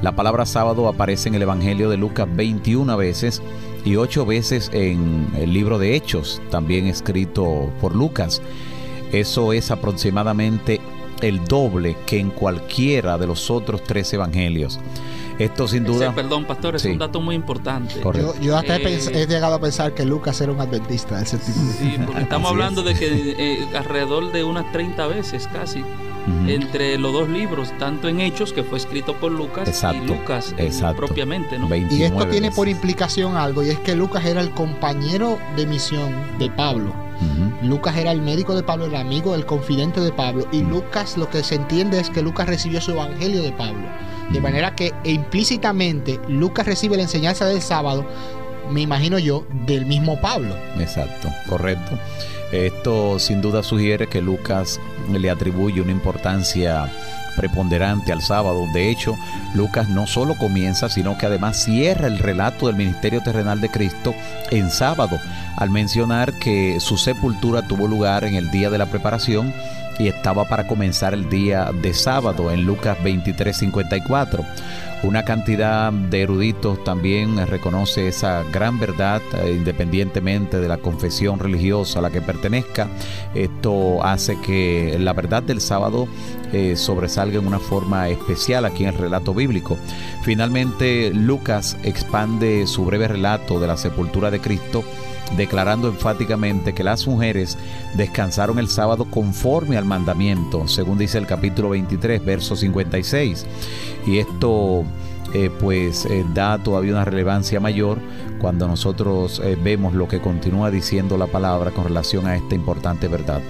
[0.05, 3.41] La palabra sábado aparece en el Evangelio de Lucas 21 veces
[3.83, 8.39] y 8 veces en el libro de Hechos, también escrito por Lucas.
[9.11, 10.79] Eso es aproximadamente
[11.23, 14.79] el doble que en cualquiera de los otros tres evangelios.
[15.39, 16.13] Esto sin duda...
[16.13, 17.95] perdón, pastor, es un dato muy importante.
[18.41, 21.95] Yo, hasta he, eh, llegado a pensar que Lucas era un adventista del séptimo Sí,
[22.05, 23.07] porque estamos hablando de que
[23.39, 25.83] eh, alrededor de unas 30 veces casi
[26.47, 30.71] entre los dos libros, tanto en Hechos, que fue escrito por Lucas, y Lucas eh,
[30.95, 31.59] propiamente.
[31.59, 31.73] ¿no?
[31.75, 36.13] Y esto tiene por implicación algo, y es que Lucas era el compañero de misión
[36.39, 36.93] de Pablo.
[37.61, 40.45] Lucas era el médico de Pablo, el amigo, el confidente de Pablo.
[40.51, 43.87] Y Lucas, lo que se entiende es que Lucas recibió su evangelio de Pablo.
[44.31, 48.05] De manera que implícitamente Lucas recibe la enseñanza del sábado,
[48.69, 50.55] me imagino yo, del mismo Pablo.
[50.79, 51.97] Exacto, correcto.
[52.51, 54.79] Esto sin duda sugiere que Lucas
[55.11, 56.89] le atribuye una importancia
[57.35, 58.65] preponderante al sábado.
[58.73, 59.17] De hecho,
[59.53, 64.13] Lucas no solo comienza, sino que además cierra el relato del ministerio terrenal de Cristo
[64.51, 65.19] en sábado,
[65.57, 69.53] al mencionar que su sepultura tuvo lugar en el día de la preparación
[69.97, 74.45] y estaba para comenzar el día de sábado en Lucas 23:54.
[75.03, 81.99] Una cantidad de eruditos también reconoce esa gran verdad eh, independientemente de la confesión religiosa
[81.99, 82.87] a la que pertenezca.
[83.35, 86.07] Esto hace que la verdad del sábado
[86.53, 89.77] eh, sobresalga en una forma especial aquí en el relato bíblico.
[90.23, 94.83] Finalmente, Lucas expande su breve relato de la sepultura de Cristo
[95.37, 97.57] declarando enfáticamente que las mujeres
[97.95, 103.45] descansaron el sábado conforme al mandamiento, según dice el capítulo 23, verso 56.
[104.05, 104.85] Y esto
[105.33, 107.99] eh, pues eh, da todavía una relevancia mayor
[108.39, 113.07] cuando nosotros eh, vemos lo que continúa diciendo la palabra con relación a esta importante
[113.07, 113.41] verdad.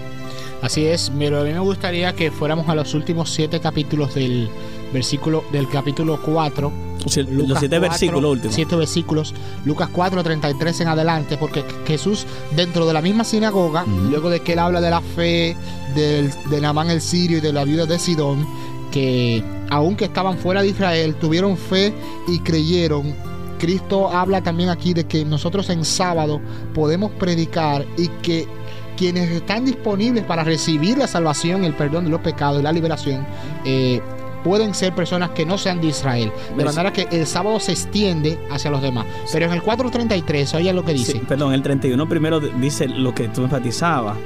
[0.62, 4.50] Así es, pero a mí me gustaría que fuéramos a los últimos siete capítulos del
[4.94, 6.72] versículo del capítulo 4.
[7.06, 8.56] O sea, los siete 4, versículos últimos.
[8.56, 9.34] Siete versículos,
[9.66, 14.54] Lucas 4, 33 en adelante, porque Jesús dentro de la misma sinagoga, luego de que
[14.54, 15.56] él habla de la fe
[15.94, 18.48] del, de Namán el sirio y de la viuda de Sidón,
[18.92, 21.94] que aunque estaban fuera de Israel, tuvieron fe
[22.28, 23.14] y creyeron.
[23.60, 26.42] Cristo habla también aquí de que nosotros en sábado
[26.74, 28.48] podemos predicar y que
[28.96, 33.26] quienes están disponibles para recibir la salvación, el perdón de los pecados y la liberación,
[33.66, 34.02] eh,
[34.44, 36.32] pueden ser personas que no sean de Israel.
[36.56, 39.06] De Ves- manera que el sábado se extiende hacia los demás.
[39.32, 41.14] Pero en el 4.33, oye lo que dice.
[41.14, 44.18] Sí, perdón, el 31 primero dice lo que tú enfatizabas,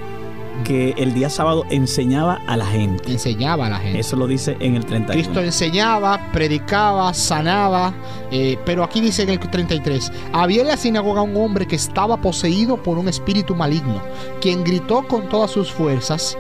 [0.64, 3.12] que el día sábado enseñaba a la gente.
[3.12, 4.00] Enseñaba a la gente.
[4.00, 5.14] Eso lo dice en el 31.
[5.14, 7.94] Cristo enseñaba, predicaba, sanaba,
[8.32, 12.18] eh, pero aquí dice en el 33, había en la sinagoga un hombre que estaba
[12.18, 14.02] poseído por un espíritu maligno,
[14.42, 16.38] quien gritó con todas sus fuerzas,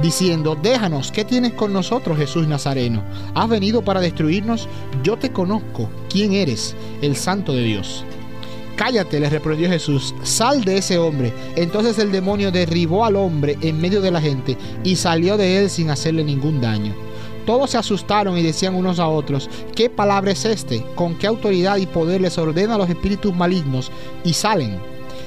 [0.00, 3.02] diciendo, déjanos, ¿qué tienes con nosotros, Jesús Nazareno?
[3.34, 4.68] ¿Has venido para destruirnos?
[5.02, 6.74] Yo te conozco, ¿quién eres?
[7.02, 8.04] El santo de Dios.
[8.84, 11.32] Cállate, le reprendió Jesús, sal de ese hombre.
[11.54, 15.70] Entonces el demonio derribó al hombre en medio de la gente y salió de él
[15.70, 16.92] sin hacerle ningún daño.
[17.46, 20.84] Todos se asustaron y decían unos a otros, ¿qué palabra es este?
[20.96, 23.92] ¿Con qué autoridad y poder les ordena a los espíritus malignos
[24.24, 24.80] y salen?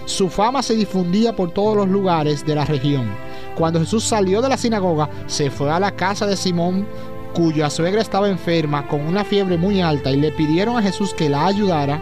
[0.04, 3.10] Su fama se difundía por todos los lugares de la región.
[3.56, 6.86] Cuando Jesús salió de la sinagoga, se fue a la casa de Simón,
[7.34, 11.30] cuya suegra estaba enferma con una fiebre muy alta, y le pidieron a Jesús que
[11.30, 12.02] la ayudara.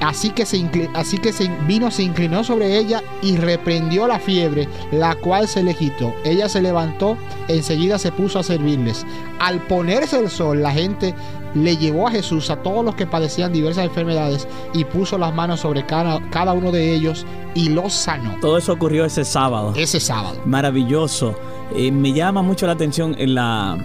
[0.00, 4.66] Así que, se así que se vino, se inclinó sobre ella y reprendió la fiebre,
[4.92, 6.14] la cual se le quitó.
[6.24, 9.06] Ella se levantó, enseguida se puso a servirles.
[9.38, 11.14] Al ponerse el sol, la gente
[11.54, 15.60] le llevó a Jesús a todos los que padecían diversas enfermedades y puso las manos
[15.60, 18.36] sobre cada, cada uno de ellos y los sanó.
[18.40, 19.74] Todo eso ocurrió ese sábado.
[19.76, 20.40] Ese sábado.
[20.46, 21.34] Maravilloso.
[21.74, 23.76] Eh, me llama mucho la atención en la,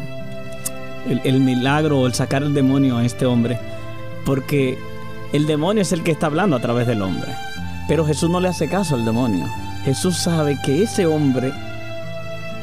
[1.09, 3.59] el, el milagro, el sacar el demonio a este hombre,
[4.25, 4.77] porque
[5.33, 7.31] el demonio es el que está hablando a través del hombre.
[7.87, 9.45] Pero Jesús no le hace caso al demonio.
[9.83, 11.51] Jesús sabe que ese hombre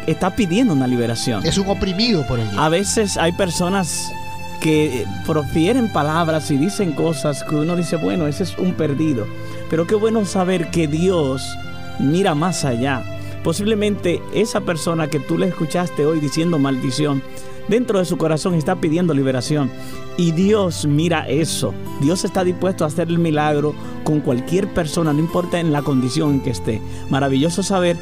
[0.07, 1.47] está pidiendo una liberación.
[1.47, 2.63] Es un oprimido por el diablo.
[2.63, 4.13] A veces hay personas
[4.61, 9.27] que profieren palabras y dicen cosas que uno dice, bueno, ese es un perdido.
[9.71, 11.57] Pero qué bueno saber que Dios
[11.99, 13.03] mira más allá.
[13.43, 17.23] Posiblemente esa persona que tú le escuchaste hoy diciendo maldición,
[17.69, 19.71] dentro de su corazón está pidiendo liberación.
[20.17, 21.73] Y Dios mira eso.
[22.01, 26.35] Dios está dispuesto a hacer el milagro con cualquier persona, no importa en la condición
[26.35, 26.81] en que esté.
[27.09, 27.97] Maravilloso saber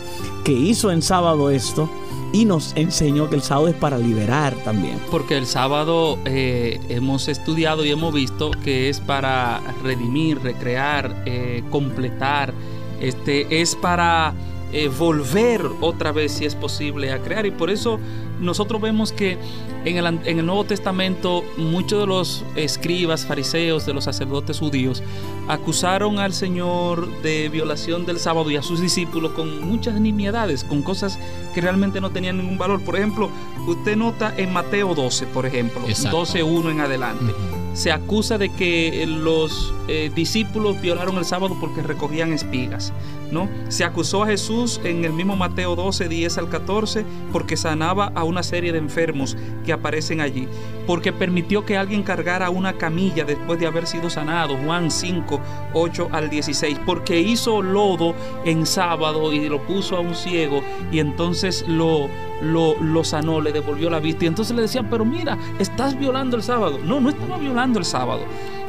[0.45, 1.89] que hizo en sábado esto
[2.33, 4.99] y nos enseñó que el sábado es para liberar también.
[5.11, 11.63] Porque el sábado eh, hemos estudiado y hemos visto que es para redimir, recrear, eh,
[11.71, 12.55] completar,
[13.01, 14.35] este, es para
[14.73, 17.47] eh, volver otra vez, si es posible, a crear.
[17.47, 17.99] Y por eso
[18.41, 19.38] nosotros vemos que
[19.84, 24.59] en el, An- en el Nuevo Testamento muchos de los escribas, fariseos, de los sacerdotes
[24.59, 25.03] judíos,
[25.49, 30.82] acusaron al Señor de violación del sábado y a sus discípulos con muchas nimiedades, con
[30.82, 31.18] cosas
[31.55, 32.80] que realmente no tenían ningún valor.
[32.82, 33.30] Por ejemplo,
[33.66, 36.22] usted nota en Mateo 12, por ejemplo, Exacto.
[36.24, 37.32] 12.1 en adelante.
[37.75, 42.93] Se acusa de que los eh, discípulos violaron el sábado porque recogían espigas.
[43.31, 43.49] ¿no?
[43.68, 48.25] Se acusó a Jesús en el mismo Mateo 12, 10 al 14, porque sanaba a
[48.25, 50.49] una serie de enfermos que aparecen allí,
[50.91, 55.41] porque permitió que alguien cargara una camilla después de haber sido sanado, Juan 5,
[55.72, 58.12] 8 al 16, porque hizo lodo
[58.45, 62.09] en sábado y lo puso a un ciego y entonces lo,
[62.43, 66.43] lo, sanó, le devolvió la vista y entonces le decían, pero mira, estás violando el
[66.43, 66.80] sábado.
[66.84, 68.24] No, no estaba violando el sábado.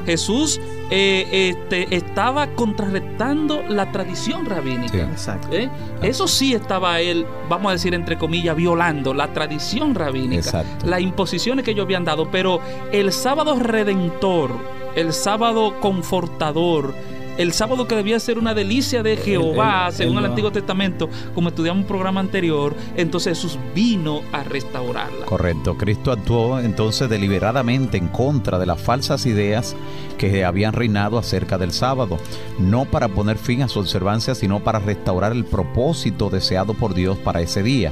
[0.05, 0.61] Jesús
[0.93, 4.91] eh, este, estaba contrarrestando la tradición rabínica.
[4.91, 4.99] Sí.
[4.99, 5.47] Exacto.
[5.53, 5.69] ¿eh?
[6.01, 10.85] Eso sí estaba él, vamos a decir entre comillas, violando la tradición rabínica, Exacto.
[10.85, 12.59] las imposiciones que ellos habían dado, pero
[12.91, 14.51] el sábado redentor,
[14.95, 16.93] el sábado confortador,
[17.41, 21.49] el sábado que debía ser una delicia de Jehová, el- según el, Antiguo Testamento, como
[21.49, 25.25] estudiamos un programa anterior, entonces Jesús vino a restaurarla.
[25.25, 29.75] Correcto, Cristo actuó entonces deliberadamente en contra de las falsas ideas
[30.17, 32.17] que habían reinado acerca del sábado,
[32.59, 37.17] no para poner fin a su observancia, sino para restaurar el propósito deseado por Dios
[37.17, 37.91] para ese día.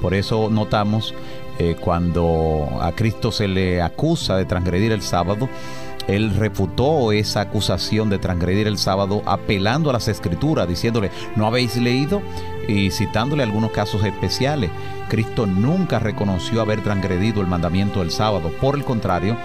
[0.00, 1.14] Por eso notamos
[1.58, 5.48] eh, cuando a Cristo se le acusa de transgredir el sábado,
[6.10, 11.76] él refutó esa acusación de transgredir el sábado apelando a las escrituras, diciéndole, ¿no habéis
[11.76, 12.22] leído?
[12.68, 14.70] Y citándole algunos casos especiales.
[15.08, 18.50] Cristo nunca reconoció haber transgredido el mandamiento del sábado.
[18.60, 19.36] Por el contrario,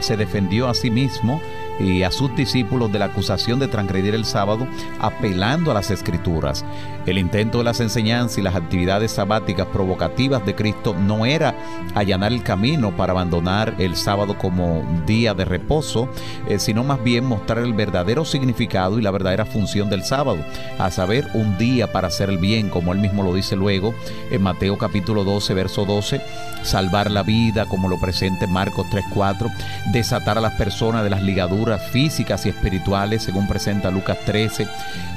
[0.00, 1.40] se defendió a sí mismo
[1.78, 4.66] y a sus discípulos de la acusación de transgredir el sábado,
[5.00, 6.64] apelando a las escrituras.
[7.06, 11.54] El intento de las enseñanzas y las actividades sabáticas provocativas de Cristo no era
[11.94, 16.08] allanar el camino para abandonar el sábado como día de reposo,
[16.48, 20.38] eh, sino más bien mostrar el verdadero significado y la verdadera función del sábado,
[20.78, 23.94] a saber, un día para hacer el bien, como él mismo lo dice luego
[24.30, 26.20] en Mateo capítulo 12, verso 12,
[26.62, 29.52] salvar la vida, como lo presenta en Marcos 3.4,
[29.92, 34.66] desatar a las personas de las ligaduras físicas y espirituales, según presenta Lucas 13,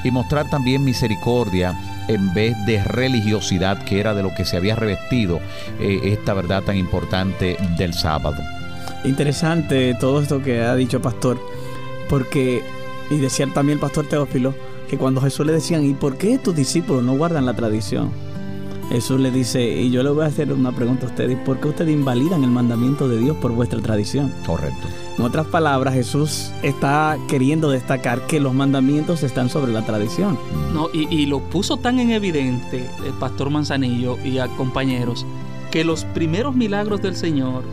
[0.03, 1.75] y mostrar también misericordia
[2.07, 5.39] en vez de religiosidad, que era de lo que se había revestido
[5.79, 8.37] eh, esta verdad tan importante del sábado.
[9.03, 11.39] Interesante todo esto que ha dicho Pastor,
[12.09, 12.63] porque,
[13.09, 14.53] y decía también el Pastor Teófilo,
[14.89, 18.11] que cuando Jesús le decían, ¿y por qué tus discípulos no guardan la tradición?
[18.89, 21.67] Jesús le dice, y yo le voy a hacer una pregunta a ustedes, ¿por qué
[21.67, 24.31] ustedes invalidan el mandamiento de Dios por vuestra tradición?
[24.45, 24.87] Correcto.
[25.17, 30.37] En otras palabras, Jesús está queriendo destacar que los mandamientos están sobre la tradición.
[30.73, 35.25] No, y, lo puso tan en evidente el pastor Manzanillo y a compañeros
[35.71, 37.63] que los primeros milagros del Señor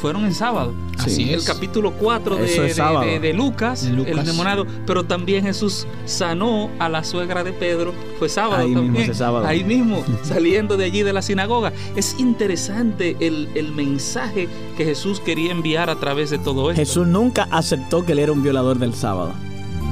[0.00, 0.72] fueron en sábado.
[0.98, 1.44] Así el es.
[1.44, 3.84] capítulo 4 de, es Lucas, De Lucas.
[4.18, 8.82] el demonado, pero también Jesús sanó a la suegra de Pedro, fue sábado Ahí mismo,
[8.84, 9.14] también.
[9.14, 9.46] sábado.
[9.46, 11.72] Ahí mismo, saliendo de allí de la sinagoga.
[11.96, 16.80] Es interesante el, el mensaje que Jesús quería enviar a través de todo esto.
[16.80, 19.32] Jesús nunca aceptó que él era un violador del sábado.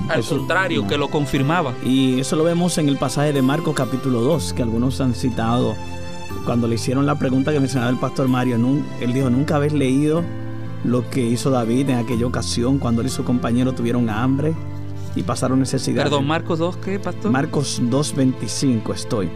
[0.09, 1.75] Al Jesús- contrario, que lo confirmaba.
[1.85, 5.75] Y eso lo vemos en el pasaje de Marcos capítulo 2, que algunos han citado.
[6.49, 8.57] Cuando le hicieron la pregunta que mencionaba el pastor Mario,
[9.03, 10.25] él dijo, nunca habéis leído
[10.83, 14.55] lo que hizo David en aquella ocasión cuando él y su compañero tuvieron hambre
[15.15, 16.05] y pasaron necesidad.
[16.05, 17.31] Perdón, Marcos 2, ¿qué, pastor?
[17.33, 19.29] Marcos 2.25 estoy.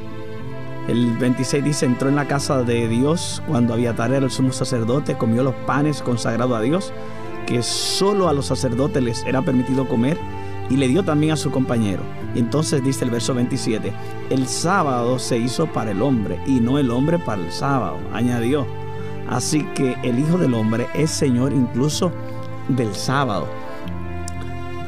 [0.88, 5.18] El 26 dice, entró en la casa de Dios cuando Abiatar era el sumo sacerdote,
[5.18, 6.94] comió los panes consagrados a Dios,
[7.46, 10.16] que solo a los sacerdotes les era permitido comer,
[10.70, 12.02] y le dio también a su compañero.
[12.34, 13.92] Y entonces dice el verso 27,
[14.30, 18.66] el sábado se hizo para el hombre y no el hombre para el sábado, añadió.
[19.28, 22.10] Así que el Hijo del Hombre es Señor incluso
[22.68, 23.46] del sábado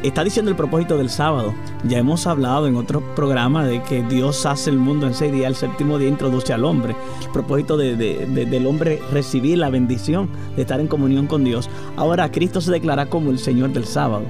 [0.02, 1.54] está diciendo el propósito del sábado.
[1.88, 5.48] Ya hemos hablado en otros programas de que Dios hace el mundo en seis días,
[5.48, 6.94] el séptimo día introduce al hombre.
[7.22, 11.42] El propósito de- de- de- del hombre recibir la bendición de estar en comunión con
[11.42, 11.70] Dios.
[11.96, 14.24] Ahora Cristo se declara como el Señor del sábado.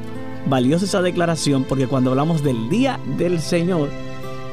[0.47, 3.89] Valiosa esa declaración porque cuando hablamos del día del Señor,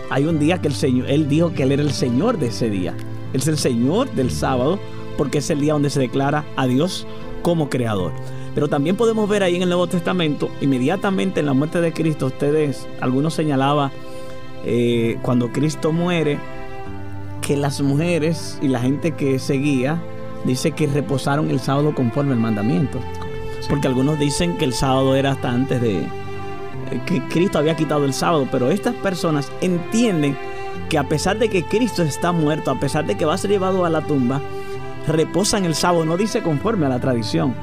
[0.10, 2.70] hay un día que el Señor, Él dijo que Él era el Señor de ese
[2.70, 2.96] día.
[3.34, 4.80] Él es el Señor del sábado
[5.18, 7.06] porque es el día donde se declara a Dios
[7.42, 8.12] como creador.
[8.54, 12.28] Pero también podemos ver ahí en el Nuevo Testamento, inmediatamente en la muerte de Cristo,
[12.28, 13.92] ustedes, algunos señalaba
[14.66, 16.38] eh, cuando Cristo muere,
[17.42, 20.02] que las mujeres y la gente que seguía,
[20.44, 23.00] dice que reposaron el sábado conforme al mandamiento.
[23.70, 26.08] Porque algunos dicen que el sábado era hasta antes de,
[27.06, 30.38] que Cristo había quitado el sábado, pero estas personas entienden
[30.90, 33.52] que a pesar de que Cristo está muerto, a pesar de que va a ser
[33.52, 34.42] llevado a la tumba,
[35.08, 37.54] reposan el sábado, no dice conforme a la tradición,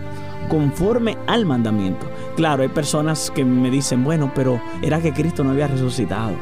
[0.49, 2.07] conforme al mandamiento.
[2.37, 6.33] Claro, hay personas que me dicen, bueno, pero era que Cristo no había resucitado.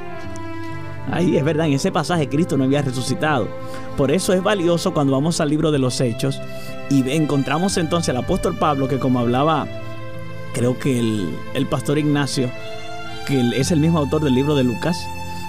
[1.11, 3.49] Ahí es verdad, en ese pasaje Cristo no había resucitado.
[3.97, 6.41] Por eso es valioso cuando vamos al libro de los Hechos
[6.91, 9.67] y encontramos entonces al apóstol Pablo que como hablaba,
[10.53, 12.51] creo que el, el pastor Ignacio,
[13.27, 14.99] que es el mismo autor del libro de Lucas,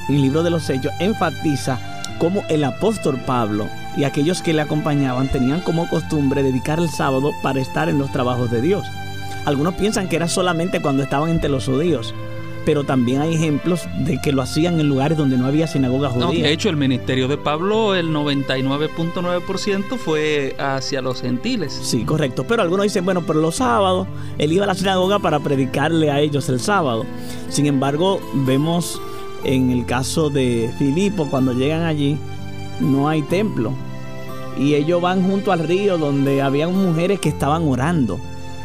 [0.10, 1.80] el libro de los Hechos, enfatiza
[2.20, 7.32] cómo el apóstol Pablo y aquellos que le acompañaban tenían como costumbre dedicar el sábado
[7.42, 8.86] para estar en los trabajos de Dios.
[9.46, 12.14] Algunos piensan que era solamente cuando estaban entre los judíos,
[12.68, 16.28] pero también hay ejemplos de que lo hacían en lugares donde no había sinagoga No,
[16.28, 16.48] judía.
[16.48, 21.80] de hecho, el ministerio de Pablo, el 99.9% fue hacia los gentiles.
[21.82, 22.44] Sí, correcto.
[22.46, 24.06] Pero algunos dicen, bueno, pero los sábados
[24.38, 27.06] él iba a la sinagoga para predicarle a ellos el sábado.
[27.48, 29.02] Sin embargo, vemos
[29.46, 32.18] en el caso de Filipo, cuando llegan allí,
[32.82, 33.72] no hay templo.
[34.60, 38.20] Y ellos van junto al río donde habían mujeres que estaban orando.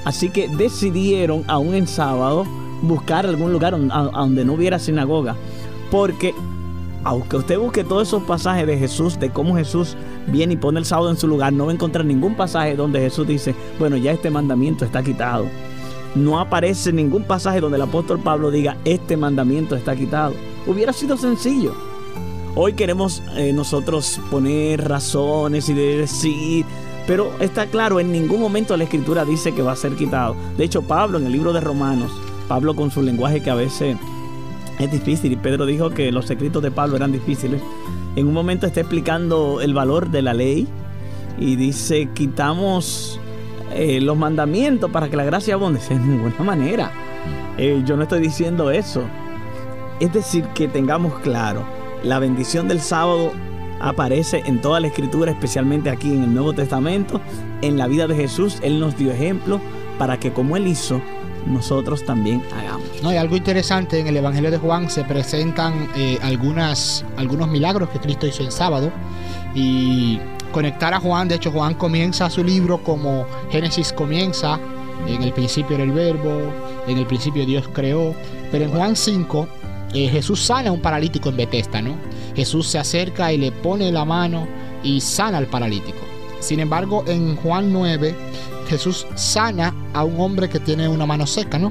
[0.04, 2.44] Así que decidieron, aún en sábado,
[2.82, 5.36] buscar algún lugar a donde no hubiera sinagoga.
[5.90, 6.34] Porque
[7.04, 9.96] aunque usted busque todos esos pasajes de Jesús, de cómo Jesús
[10.28, 13.00] viene y pone el sábado en su lugar, no va a encontrar ningún pasaje donde
[13.00, 15.46] Jesús dice, bueno, ya este mandamiento está quitado.
[16.14, 20.34] No aparece ningún pasaje donde el apóstol Pablo diga, este mandamiento está quitado.
[20.66, 21.74] Hubiera sido sencillo.
[22.54, 26.66] Hoy queremos eh, nosotros poner razones y decir,
[27.06, 30.36] pero está claro, en ningún momento la escritura dice que va a ser quitado.
[30.56, 32.12] De hecho, Pablo en el libro de Romanos,
[32.42, 33.96] Pablo con su lenguaje que a veces
[34.78, 37.62] es difícil y Pedro dijo que los escritos de Pablo eran difíciles.
[38.16, 40.66] En un momento está explicando el valor de la ley
[41.38, 43.20] y dice, quitamos
[43.74, 45.80] eh, los mandamientos para que la gracia abunde.
[45.88, 46.92] De ninguna manera.
[47.58, 49.02] Eh, yo no estoy diciendo eso.
[50.00, 51.64] Es decir, que tengamos claro,
[52.02, 53.30] la bendición del sábado
[53.80, 57.20] aparece en toda la escritura, especialmente aquí en el Nuevo Testamento.
[57.62, 59.60] En la vida de Jesús, Él nos dio ejemplo
[59.98, 61.00] para que como Él hizo,
[61.46, 63.02] nosotros también hagamos.
[63.02, 67.88] No, hay algo interesante en el Evangelio de Juan se presentan eh, algunas, algunos milagros
[67.90, 68.90] que Cristo hizo en sábado
[69.54, 70.18] y
[70.52, 74.58] conectar a Juan, de hecho Juan comienza su libro como Génesis comienza,
[75.06, 76.52] en el principio era el verbo,
[76.86, 78.14] en el principio Dios creó,
[78.50, 79.48] pero en Juan 5
[79.94, 81.96] eh, Jesús sana a un paralítico en Bethesda, ¿no?
[82.34, 84.46] Jesús se acerca y le pone la mano
[84.82, 85.98] y sana al paralítico.
[86.40, 88.14] Sin embargo, en Juan 9
[88.72, 91.70] Jesús sana a un hombre que tiene una mano seca, ¿no?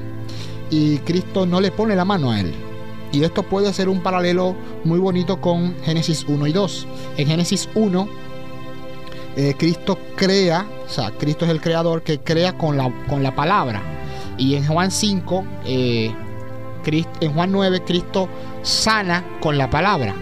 [0.70, 2.54] Y Cristo no le pone la mano a él.
[3.10, 6.86] Y esto puede ser un paralelo muy bonito con Génesis 1 y 2.
[7.16, 8.08] En Génesis 1,
[9.36, 13.34] eh, Cristo crea, o sea, Cristo es el creador que crea con la, con la
[13.34, 13.82] palabra.
[14.38, 16.14] Y en Juan 5, eh,
[17.20, 18.28] en Juan 9, Cristo
[18.62, 20.14] sana con la palabra.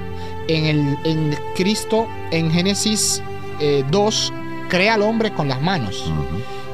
[0.49, 3.23] En, el, en Cristo, en Génesis
[3.91, 6.11] 2, eh, crea al hombre con las manos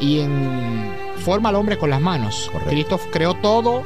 [0.01, 2.51] y en forma al hombre con las manos.
[2.69, 3.83] Cristo creó todo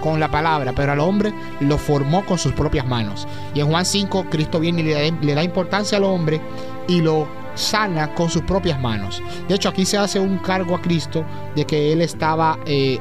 [0.00, 3.28] con la palabra, pero al hombre lo formó con sus propias manos.
[3.54, 6.40] Y en Juan 5, Cristo viene y le da, importancia al hombre
[6.88, 9.22] y lo sana con sus propias manos.
[9.48, 11.24] De hecho, aquí se hace un cargo a Cristo
[11.54, 12.98] de que él estaba eh,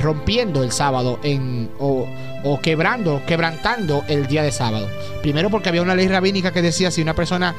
[0.00, 2.06] rompiendo el sábado en, o,
[2.44, 4.88] o, quebrando, quebrantando el día de sábado.
[5.22, 7.54] Primero porque había una ley rabínica que decía si una persona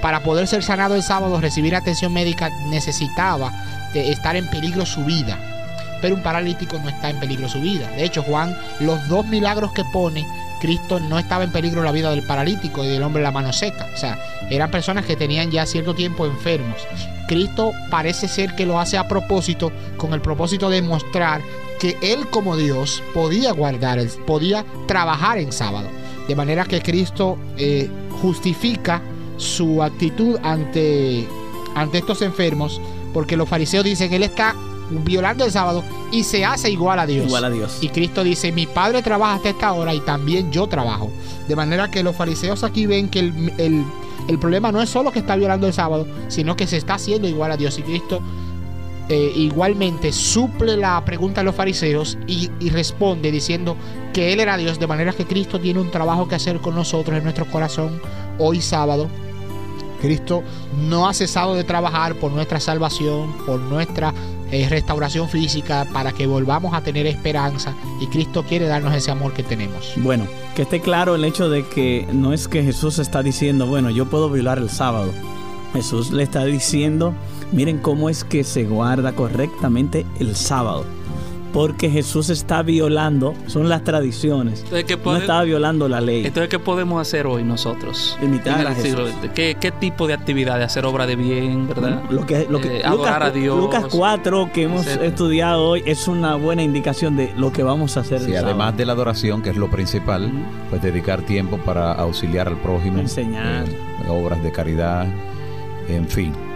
[0.00, 3.52] para poder ser sanado el sábado, recibir atención médica, necesitaba
[3.94, 5.38] estar en peligro su vida.
[6.00, 7.88] Pero un paralítico no está en peligro su vida.
[7.90, 10.24] De hecho, Juan, los dos milagros que pone,
[10.60, 13.52] Cristo no estaba en peligro la vida del paralítico y del hombre de la mano
[13.52, 13.88] seca.
[13.92, 14.18] O sea,
[14.50, 16.76] eran personas que tenían ya cierto tiempo enfermos.
[17.26, 21.42] Cristo parece ser que lo hace a propósito, con el propósito de mostrar
[21.80, 25.88] que Él como Dios podía guardar, podía trabajar en sábado.
[26.26, 27.90] De manera que Cristo eh,
[28.20, 29.02] justifica
[29.38, 31.26] su actitud ante,
[31.74, 32.80] ante estos enfermos,
[33.14, 34.54] porque los fariseos dicen, Él está
[34.90, 37.26] violando el sábado y se hace igual a Dios.
[37.26, 37.78] Igual a Dios.
[37.80, 41.10] Y Cristo dice, mi Padre trabaja hasta esta hora y también yo trabajo.
[41.46, 43.84] De manera que los fariseos aquí ven que el,
[44.28, 47.28] el, problema no es solo que está violando el sábado, sino que se está haciendo
[47.28, 47.78] igual a Dios.
[47.78, 48.20] Y Cristo
[49.08, 53.76] eh, igualmente suple la pregunta de los fariseos y, y, responde diciendo
[54.12, 57.16] que Él era Dios, de manera que Cristo tiene un trabajo que hacer con nosotros
[57.16, 58.00] en nuestro corazón
[58.38, 59.08] hoy sábado
[60.00, 60.42] Cristo
[60.76, 64.14] no ha cesado de trabajar por nuestra salvación, por nuestra
[64.50, 69.32] eh, restauración física, para que volvamos a tener esperanza y Cristo quiere darnos ese amor
[69.32, 69.92] que tenemos.
[69.96, 73.90] Bueno, que esté claro el hecho de que no es que Jesús está diciendo, bueno,
[73.90, 75.12] yo puedo violar el sábado.
[75.72, 77.12] Jesús le está diciendo,
[77.52, 80.84] miren cómo es que se guarda correctamente el sábado
[81.52, 84.64] porque Jesús está violando, son las tradiciones.
[84.70, 86.26] no estaba violando la ley.
[86.26, 88.18] Entonces, ¿qué podemos hacer hoy nosotros?
[88.22, 89.10] Imitar a Jesús.
[89.34, 90.58] ¿Qué, ¿Qué, tipo de actividad?
[90.58, 92.02] De hacer obra de bien, ¿verdad?
[92.10, 93.58] Lo que, lo que eh, adorar a Dios.
[93.58, 98.00] Lucas 4 que hemos estudiado hoy es una buena indicación de lo que vamos a
[98.00, 98.20] hacer.
[98.20, 100.30] Sí, además de la adoración, que es lo principal,
[100.70, 102.98] pues dedicar tiempo para auxiliar al prójimo.
[102.98, 103.68] Enseñar.
[103.68, 105.06] Eh, obras de caridad,
[105.88, 106.47] en fin.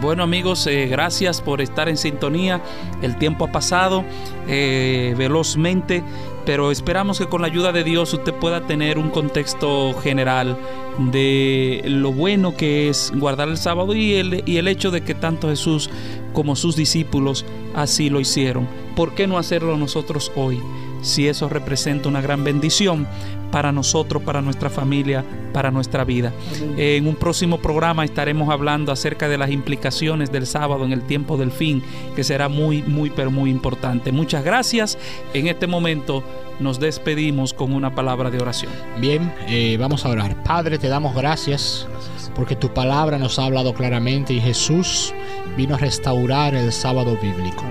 [0.00, 2.62] Bueno amigos, eh, gracias por estar en sintonía.
[3.02, 4.04] El tiempo ha pasado
[4.46, 6.04] eh, velozmente,
[6.46, 10.56] pero esperamos que con la ayuda de Dios usted pueda tener un contexto general
[10.98, 15.14] de lo bueno que es guardar el sábado y el, y el hecho de que
[15.14, 15.90] tanto Jesús
[16.32, 18.68] como sus discípulos así lo hicieron.
[18.94, 20.60] ¿Por qué no hacerlo nosotros hoy?
[21.02, 23.06] Si eso representa una gran bendición
[23.52, 26.32] para nosotros, para nuestra familia, para nuestra vida.
[26.76, 31.36] En un próximo programa estaremos hablando acerca de las implicaciones del sábado en el tiempo
[31.36, 31.82] del fin,
[32.16, 34.10] que será muy, muy, pero muy importante.
[34.10, 34.98] Muchas gracias.
[35.34, 36.24] En este momento
[36.58, 38.72] nos despedimos con una palabra de oración.
[38.98, 40.42] Bien, eh, vamos a orar.
[40.42, 41.86] Padre, te damos gracias
[42.34, 45.12] porque tu palabra nos ha hablado claramente y Jesús
[45.56, 47.64] vino a restaurar el sábado bíblico.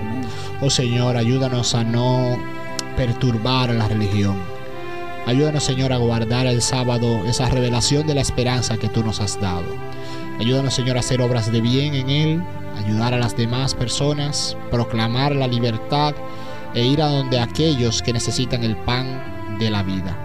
[0.60, 2.38] Oh Señor, ayúdanos a no
[2.96, 4.36] perturbar la religión
[5.24, 9.40] Ayúdanos, Señor, a guardar el sábado esa revelación de la esperanza que tú nos has
[9.40, 9.66] dado.
[10.40, 12.42] Ayúdanos, Señor, a hacer obras de bien en él,
[12.76, 16.14] ayudar a las demás personas, proclamar la libertad
[16.74, 20.18] e ir a donde aquellos que necesitan el pan de la vida.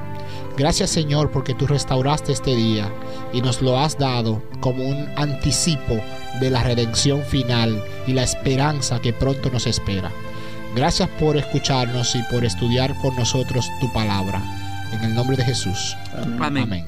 [0.58, 2.92] Gracias, Señor, porque tú restauraste este día
[3.32, 6.02] y nos lo has dado como un anticipo
[6.40, 10.12] de la redención final y la esperanza que pronto nos espera.
[10.78, 14.40] Gracias por escucharnos y por estudiar con nosotros tu palabra.
[14.94, 15.98] En el nombre de Jesús.
[16.40, 16.86] Amén.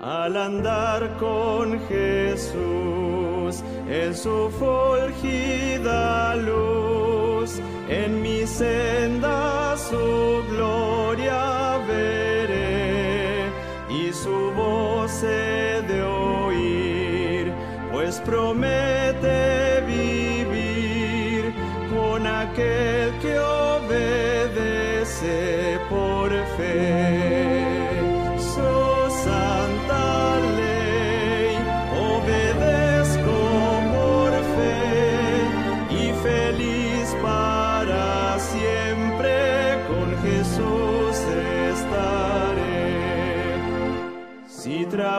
[0.00, 6.79] Al andar con Jesús en su fulgida luz.
[8.60, 13.46] Senda su gloria veré
[13.88, 17.54] y su voz he de oír,
[17.90, 18.99] pues promete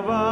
[0.01, 0.30] Si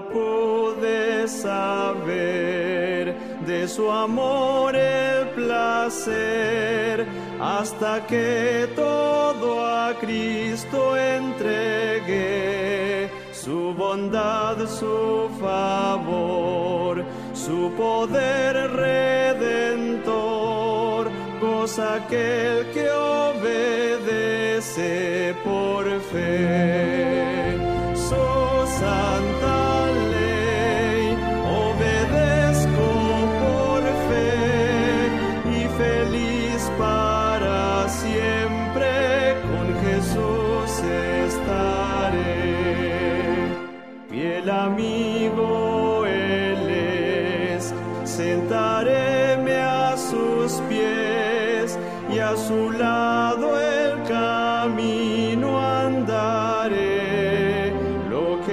[0.00, 3.14] Pude saber
[3.46, 7.06] de su amor el placer
[7.40, 12.38] hasta que todo a Cristo entregué.
[13.32, 20.10] Su bondad, su favor, su poder redentor,
[21.40, 24.82] goza aquel que obedece
[25.44, 27.56] por fe.
[27.94, 28.16] Su
[28.80, 29.37] santa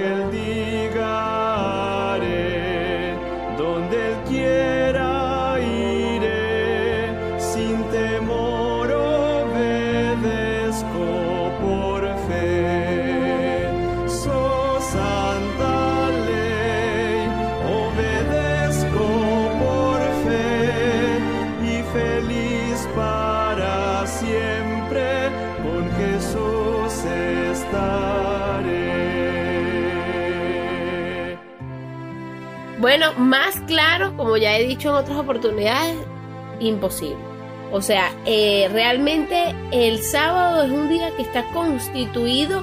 [0.06, 0.45] Lo que
[33.18, 35.96] más claro, como ya he dicho en otras oportunidades,
[36.60, 37.16] imposible.
[37.72, 42.62] O sea, eh, realmente el sábado es un día que está constituido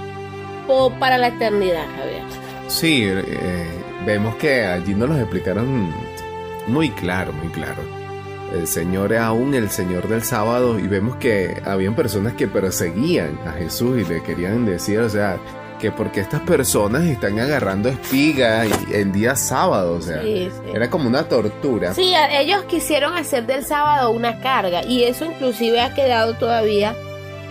[0.68, 2.22] po- para la eternidad, Javier.
[2.68, 3.68] Sí, eh,
[4.06, 5.93] vemos que allí nos lo explicaron
[6.68, 7.82] muy claro, muy claro.
[8.54, 13.38] El Señor es aún el Señor del sábado y vemos que habían personas que perseguían
[13.47, 15.38] a Jesús y le querían decir, o sea,
[15.84, 20.72] que porque estas personas están agarrando espigas en día sábado, o sea, Sí, sí.
[20.74, 21.94] era como una tortura.
[21.94, 26.96] Sí, ellos quisieron hacer del sábado una carga y eso inclusive ha quedado todavía.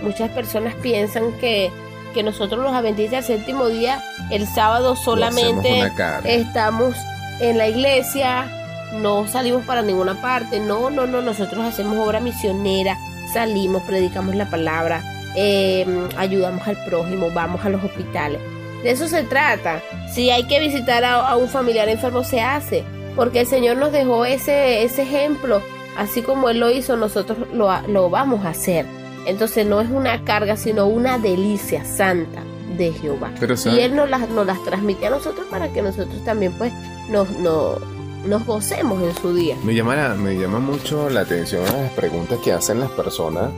[0.02, 1.70] Muchas personas piensan que,
[2.14, 5.92] que nosotros los adventistas del séptimo día, el sábado solamente
[6.24, 6.96] estamos
[7.38, 8.46] en la iglesia,
[8.94, 12.96] no salimos para ninguna parte, no, no, no, nosotros hacemos obra misionera,
[13.34, 15.02] salimos, predicamos la palabra,
[15.36, 18.40] eh, ayudamos al prójimo, vamos a los hospitales.
[18.82, 19.80] De eso se trata.
[20.12, 22.84] Si hay que visitar a, a un familiar enfermo, se hace,
[23.16, 25.62] porque el Señor nos dejó ese, ese ejemplo,
[25.96, 28.84] así como Él lo hizo, nosotros lo, lo vamos a hacer.
[29.26, 32.42] Entonces no es una carga, sino una delicia santa
[32.76, 33.30] de Jehová.
[33.38, 33.78] Pero, y.
[33.80, 36.72] Él nos las, nos las transmite a nosotros para que nosotros también pues
[37.08, 37.78] nos, nos,
[38.26, 39.54] nos gocemos en su día.
[39.62, 43.50] Me llama, la- me llama mucho la atención las preguntas que hacen las personas,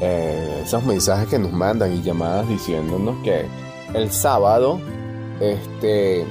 [0.00, 3.44] eh, esos mensajes que nos mandan y llamadas diciéndonos que
[3.94, 4.80] el sábado,
[5.40, 6.24] este,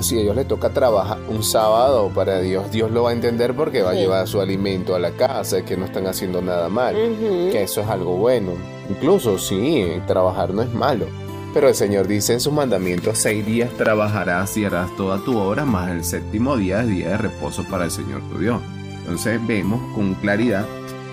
[0.00, 3.54] si a ellos les toca trabajar un sábado para Dios, Dios lo va a entender
[3.54, 6.94] porque va a llevar su alimento a la casa, que no están haciendo nada mal,
[6.94, 8.52] que eso es algo bueno.
[8.88, 11.06] Incluso sí, trabajar no es malo.
[11.52, 15.64] Pero el Señor dice en sus mandamientos, seis días trabajarás y harás toda tu obra,
[15.64, 18.60] más el séptimo día es día de reposo para el Señor tu Dios.
[19.00, 20.64] Entonces vemos con claridad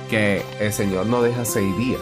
[0.09, 2.01] que el Señor no deja seis días.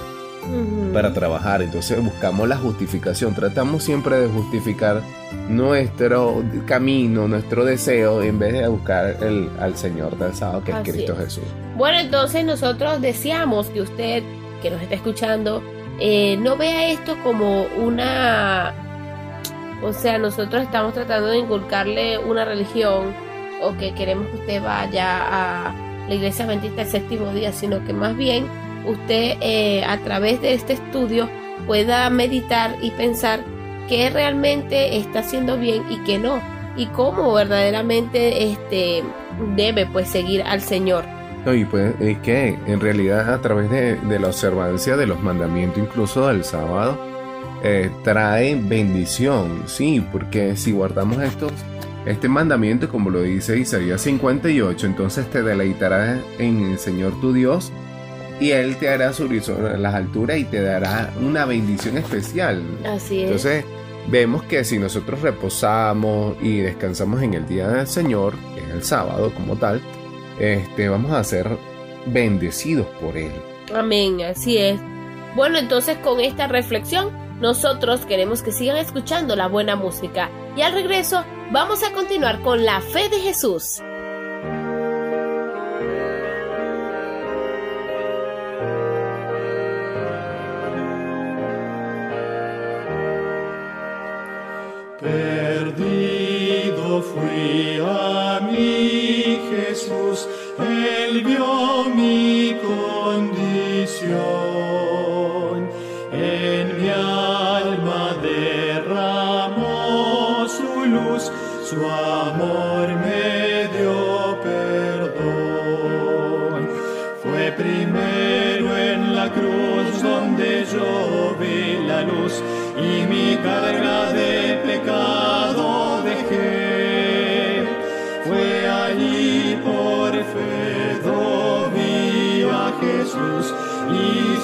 [0.94, 1.62] Para trabajar.
[1.62, 3.34] Entonces buscamos la justificación.
[3.34, 5.02] Tratamos siempre de justificar
[5.50, 10.78] nuestro camino, nuestro deseo, en vez de buscar el, al Señor del sábado, que es
[10.84, 11.20] Cristo es.
[11.20, 11.44] Jesús.
[11.76, 14.24] Bueno, entonces nosotros deseamos que usted,
[14.62, 15.64] que nos está escuchando,
[16.00, 18.74] eh, no vea esto como una...
[19.84, 23.14] O sea, nosotros estamos tratando de inculcarle una religión
[23.62, 27.94] o que queremos que usted vaya a la iglesia adventista el séptimo día, sino que
[27.94, 28.48] más bien
[28.86, 31.30] usted eh, a través de este estudio
[31.66, 33.40] pueda meditar y pensar
[33.88, 36.42] qué realmente está haciendo bien y qué no
[36.78, 39.04] y cómo verdaderamente este
[39.56, 41.06] debe pues seguir al Señor.
[41.46, 45.22] No, y pues es que en realidad a través de, de la observancia de los
[45.22, 46.98] mandamientos, incluso del sábado,
[47.64, 51.52] eh, trae bendición, sí, porque si guardamos estos,
[52.06, 57.72] este mandamiento, como lo dice Isaías 58, entonces te deleitarás en el Señor tu Dios
[58.40, 62.62] y Él te hará subir sobre las alturas y te dará una bendición especial.
[62.86, 63.26] Así es.
[63.26, 63.66] Entonces,
[64.08, 68.84] vemos que si nosotros reposamos y descansamos en el día del Señor, que es el
[68.84, 69.82] sábado como tal,
[70.40, 71.58] este, vamos a ser
[72.08, 73.32] bendecidos por Él.
[73.74, 74.80] Amén, así es.
[75.36, 77.10] Bueno, entonces con esta reflexión,
[77.40, 80.30] nosotros queremos que sigan escuchando la buena música.
[80.56, 83.82] Y al regreso, vamos a continuar con la fe de Jesús.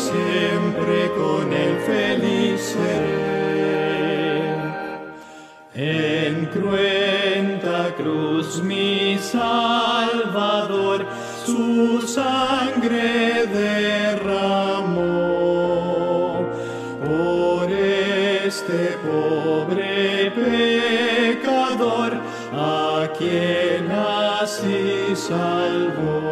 [0.09, 3.31] Siempre con él feliz seré.
[5.73, 11.05] En cruenta cruz mi Salvador
[11.45, 15.11] su sangre derramó
[17.05, 22.11] por este pobre pecador
[22.53, 26.30] a quien así salvó.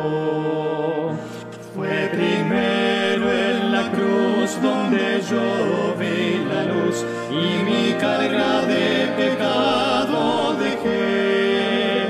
[4.61, 12.07] Donde yo vi la luz y mi carga de pecado dejé.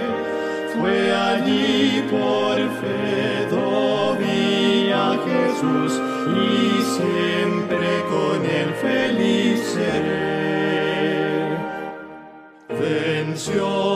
[0.73, 3.29] Fue allí por fe
[4.19, 5.93] vi a Jesús
[6.45, 11.57] y siempre con él feliz seré.
[12.69, 13.88] Venció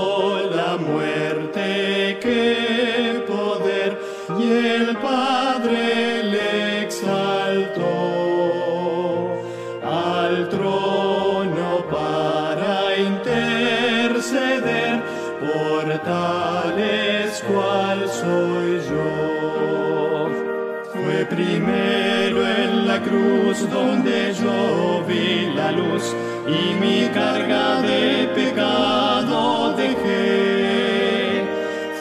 [23.62, 26.16] donde yo vi la luz
[26.48, 31.44] y mi carga de pecado dejé.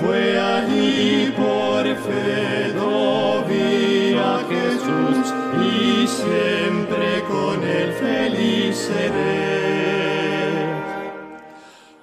[0.01, 2.73] Fue allí por fe
[3.49, 5.27] vi a Jesús
[5.71, 9.93] y siempre con él feliz seré.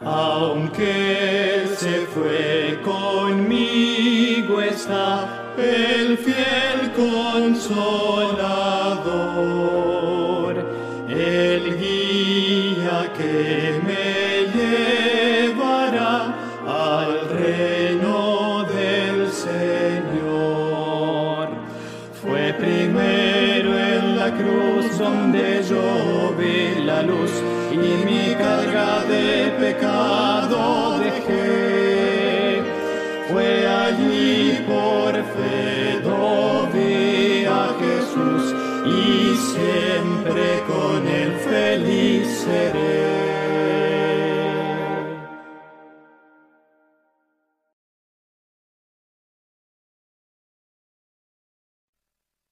[0.02, 8.09] Aunque se fue conmigo está el fiel consolador,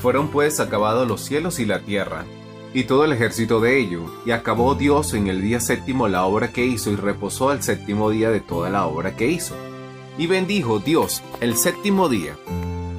[0.00, 2.24] Fueron pues acabados los cielos y la tierra,
[2.74, 6.52] y todo el ejército de ello, y acabó Dios en el día séptimo la obra
[6.52, 9.54] que hizo, y reposó el séptimo día de toda la obra que hizo.
[10.18, 12.36] Y bendijo Dios el séptimo día,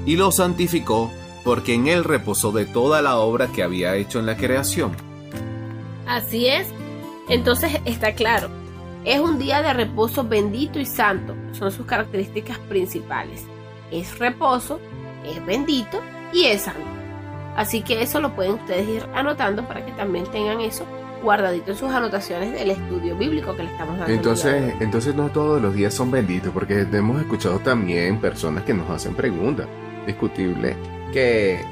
[0.05, 1.11] y lo santificó,
[1.43, 4.91] porque en él reposó de toda la obra que había hecho en la creación.
[6.07, 6.67] Así es.
[7.29, 8.49] Entonces está claro.
[9.05, 11.35] Es un día de reposo bendito y santo.
[11.51, 13.43] Son sus características principales.
[13.91, 14.79] Es reposo,
[15.25, 16.01] es bendito
[16.31, 16.92] y es santo.
[17.55, 20.85] Así que eso lo pueden ustedes ir anotando para que también tengan eso
[21.21, 24.13] guardadito en sus anotaciones del estudio bíblico que le estamos dando.
[24.13, 28.89] Entonces, entonces no todos los días son benditos, porque hemos escuchado también personas que nos
[28.89, 29.67] hacen preguntas.
[30.05, 30.75] Discutible
[31.13, 31.63] que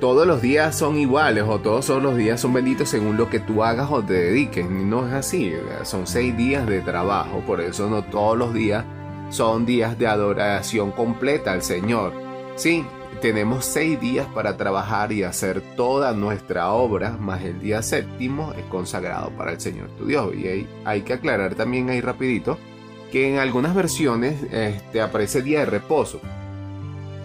[0.00, 3.64] todos los días son iguales o todos los días son benditos según lo que tú
[3.64, 4.68] hagas o te dediques.
[4.68, 5.52] No es así.
[5.82, 8.84] Son seis días de trabajo, por eso no todos los días
[9.30, 12.12] son días de adoración completa al Señor.
[12.54, 12.86] Sí,
[13.24, 18.66] tenemos seis días para trabajar y hacer toda nuestra obra, más el día séptimo es
[18.66, 20.34] consagrado para el Señor tu Dios.
[20.36, 22.58] Y hay, hay que aclarar también ahí rapidito
[23.10, 26.20] que en algunas versiones este, aparece día de reposo.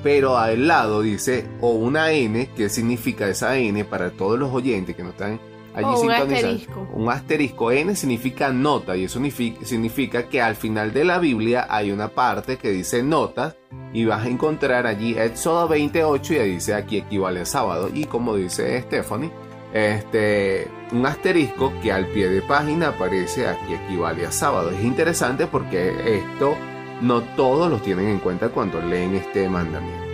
[0.02, 4.96] Pero al lado dice o una N, que significa esa N para todos los oyentes
[4.96, 5.38] que no están
[5.74, 6.88] allí O un asterisco.
[6.94, 11.68] Un asterisco N significa nota y eso signifi- significa que al final de la Biblia
[11.70, 13.56] hay una parte que dice notas
[13.94, 18.06] y vas a encontrar allí Éxodo 28 y ahí dice aquí equivale a sábado y
[18.06, 19.32] como dice Stephanie,
[19.74, 24.72] este, un asterisco que al pie de página aparece aquí equivale a sábado.
[24.72, 26.56] Es interesante porque esto
[27.02, 30.09] no todos lo tienen en cuenta cuando leen este mandamiento.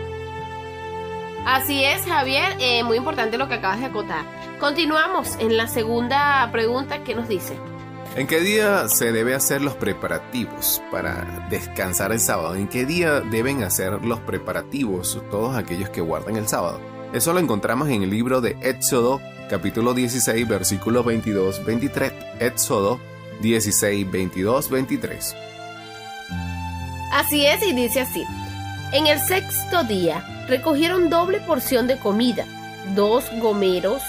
[1.46, 2.58] Así es, Javier.
[2.60, 4.26] eh, muy importante lo que acabas de acotar.
[4.60, 7.56] Continuamos en la segunda pregunta que nos dice.
[8.16, 12.56] ¿En qué día se debe hacer los preparativos para descansar el sábado?
[12.56, 16.80] ¿En qué día deben hacer los preparativos todos aquellos que guardan el sábado?
[17.14, 19.20] Eso lo encontramos en el libro de Éxodo,
[19.50, 22.14] capítulo 16, versículos 22, 23.
[22.40, 23.00] Éxodo
[23.42, 25.36] 16, 22, 23.
[27.12, 28.26] Así es y dice así.
[28.96, 32.46] En el sexto día recogieron doble porción de comida,
[32.96, 34.02] dos gomeros,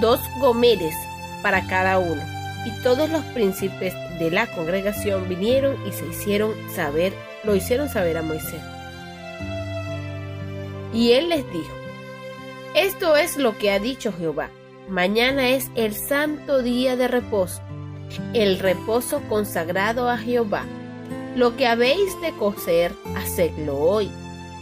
[0.00, 0.94] dos gomeres
[1.42, 2.22] para cada uno.
[2.64, 7.12] Y todos los príncipes de la congregación vinieron y se hicieron saber,
[7.42, 8.62] lo hicieron saber a Moisés.
[10.94, 11.74] Y él les dijo,
[12.76, 14.50] esto es lo que ha dicho Jehová.
[14.88, 17.60] Mañana es el santo día de reposo,
[18.34, 20.62] el reposo consagrado a Jehová.
[21.34, 24.08] Lo que habéis de cocer, hacedlo hoy,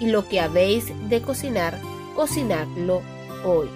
[0.01, 1.79] y lo que habéis de cocinar,
[2.15, 3.03] cocinadlo
[3.45, 3.69] hoy.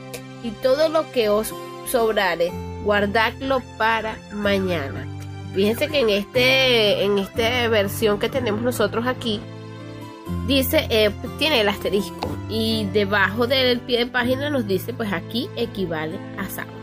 [0.43, 1.55] Y todo lo que os
[1.91, 2.53] sobrare,
[2.85, 5.07] guardadlo para mañana.
[5.55, 9.41] Fíjense que en este, en esta versión que tenemos nosotros aquí,
[10.47, 15.49] dice, eh, tiene el asterisco, y debajo del pie de página nos dice, pues aquí
[15.57, 16.77] equivale a sábado.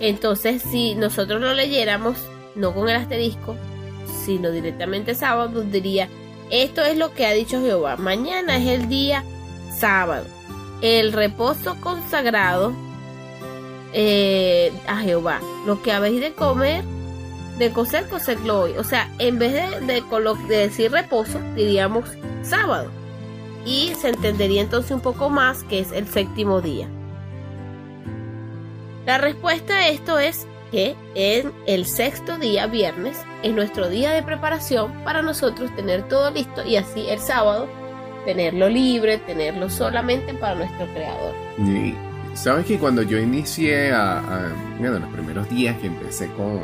[0.00, 2.16] Entonces, si nosotros lo leyéramos,
[2.54, 3.56] no con el asterisco,
[4.24, 6.08] sino directamente sábado, diría,
[6.52, 9.24] esto es lo que ha dicho Jehová, mañana es el día
[9.76, 10.26] sábado,
[10.82, 12.74] el reposo consagrado
[13.94, 16.84] eh, a Jehová, lo que habéis de comer,
[17.58, 18.72] de coser, coserlo hoy.
[18.76, 20.02] O sea, en vez de,
[20.48, 22.04] de decir reposo, diríamos
[22.42, 22.90] sábado.
[23.64, 26.86] Y se entendería entonces un poco más que es el séptimo día.
[29.06, 34.22] La respuesta a esto es que en el sexto día, viernes, es nuestro día de
[34.24, 37.68] preparación para nosotros tener todo listo y así el sábado
[38.24, 41.34] tenerlo libre, tenerlo solamente para nuestro creador.
[41.58, 41.94] Y
[42.34, 46.60] sabes que cuando yo inicié a, a bueno, los primeros días que empecé con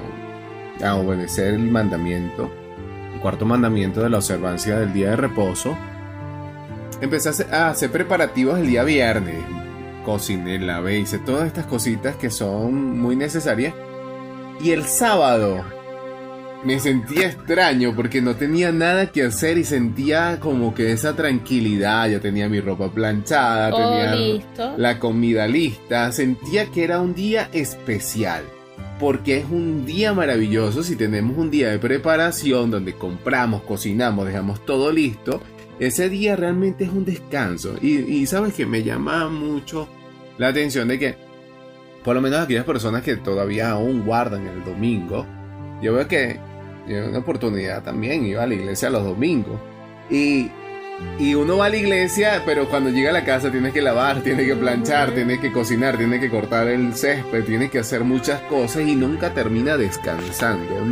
[0.83, 2.51] a obedecer el mandamiento,
[3.15, 5.77] el cuarto mandamiento de la observancia del día de reposo,
[7.01, 9.37] empecé a hacer, preparativos el día viernes.
[10.05, 13.75] Cociné, lavé, hice todas estas cositas que son muy necesarias.
[14.63, 15.65] Y el sábado
[16.65, 22.09] me sentía extraño porque no tenía nada que hacer y sentía como que esa tranquilidad.
[22.11, 24.75] Ya tenía mi ropa planchada, Todo tenía listo.
[24.77, 26.11] la comida lista.
[26.13, 28.43] Sentía que era un día especial.
[28.99, 34.65] Porque es un día maravilloso si tenemos un día de preparación donde compramos, cocinamos, dejamos
[34.67, 35.41] todo listo.
[35.79, 37.77] Ese día realmente es un descanso.
[37.81, 39.89] Y, y sabes que me llama mucho
[40.37, 41.15] la atención de que,
[42.05, 45.26] por lo menos aquellas personas que todavía aún guardan el domingo,
[45.82, 46.38] yo veo que
[46.88, 49.61] yo una oportunidad también iba a la iglesia los domingos.
[50.11, 50.51] Y,
[51.18, 54.22] y uno va a la iglesia, pero cuando llega a la casa tiene que lavar,
[54.22, 58.40] tiene que planchar, tiene que cocinar, tiene que cortar el césped, tiene que hacer muchas
[58.42, 60.84] cosas y nunca termina descansando.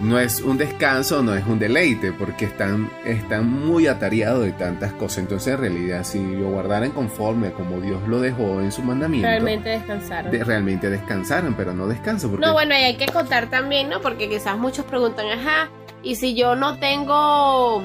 [0.00, 4.92] No es un descanso, no es un deleite, porque están, están muy atareados de tantas
[4.92, 5.18] cosas.
[5.18, 9.26] Entonces, en realidad, si lo guardaran conforme a como Dios lo dejó en su mandamiento,
[9.28, 10.30] Realmente descansaron.
[10.30, 12.30] de- realmente descansaran, pero no descanso.
[12.30, 14.00] Porque No, bueno, y hay que contar también, ¿no?
[14.00, 15.68] Porque quizás muchos preguntan, ajá,
[16.02, 17.82] y si yo no tengo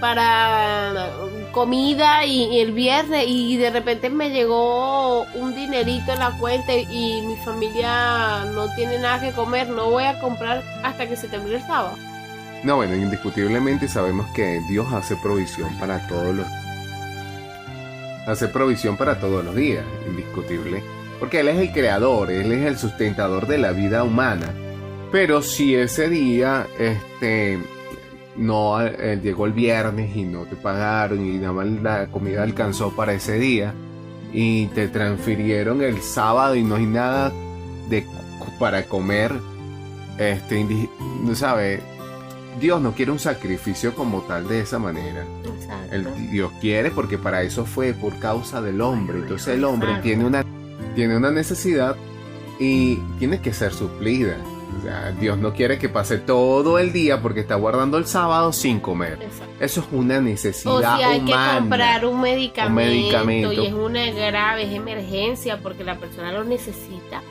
[0.00, 1.10] para
[1.52, 6.74] comida y, y el viernes y de repente me llegó un dinerito en la cuenta
[6.76, 11.28] y mi familia no tiene nada que comer, no voy a comprar hasta que se
[11.28, 11.96] termine el sábado.
[12.62, 16.46] No, bueno, indiscutiblemente sabemos que Dios hace provisión para todos los
[18.26, 20.82] hace provisión para todos los días, indiscutible,
[21.18, 24.52] porque él es el creador, él es el sustentador de la vida humana.
[25.10, 27.58] Pero si ese día este
[28.36, 32.94] no eh, llegó el viernes y no te pagaron y nada más la comida alcanzó
[32.94, 33.74] para ese día
[34.32, 37.32] y te transfirieron el sábado y no hay nada
[37.88, 38.06] de
[38.58, 39.32] para comer
[40.18, 40.64] este
[41.22, 41.80] no sabe
[42.60, 45.24] Dios no quiere un sacrificio como tal de esa manera.
[45.44, 45.94] Exacto.
[45.94, 49.18] El Dios quiere porque para eso fue por causa del hombre.
[49.18, 50.04] Entonces el hombre Exacto.
[50.04, 50.44] tiene una,
[50.94, 51.96] tiene una necesidad
[52.58, 54.36] y tiene que ser suplida.
[54.78, 58.52] O sea, Dios no quiere que pase todo el día porque está guardando el sábado
[58.52, 59.18] sin comer.
[59.22, 59.52] Exacto.
[59.60, 61.52] Eso es una O necesidad si hay humana.
[61.52, 63.52] que comprar un medicamento, Un medicamento.
[63.52, 67.22] y es una grave, es emergencia porque la persona lo necesita.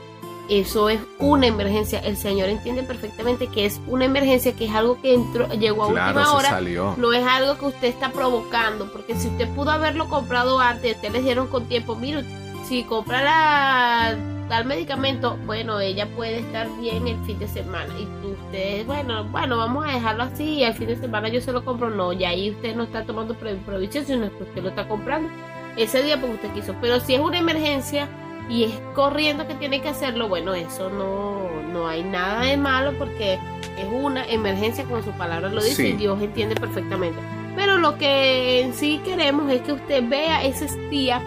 [0.49, 1.99] Eso es una emergencia.
[1.99, 5.89] El Señor entiende perfectamente que es una emergencia, que es algo que entró, llegó a
[5.91, 6.49] Claro, última hora.
[6.49, 6.93] salió.
[6.97, 11.11] No es algo que usted está provocando, porque si usted pudo haberlo comprado antes, usted
[11.11, 12.23] les dieron con tiempo, mire,
[12.67, 14.17] si compra la,
[14.51, 17.87] tal medicamento, bueno, ella puede estar bien el fin de semana.
[17.97, 21.53] Y usted, bueno, bueno, vamos a dejarlo así y al fin de semana yo se
[21.53, 21.89] lo compro.
[21.89, 25.29] No, ya ahí usted no está tomando provisión, sino que usted lo está comprando
[25.77, 26.75] ese día porque usted quiso.
[26.81, 28.09] Pero si es una emergencia
[28.49, 31.39] y es corriendo que tiene que hacerlo, bueno, eso no,
[31.71, 35.87] no hay nada de malo porque es una emergencia, como su palabra lo dice, Sí.
[35.87, 37.21] y Dios entiende perfectamente.
[37.55, 41.21] Pero lo que en sí queremos es que usted vea ese día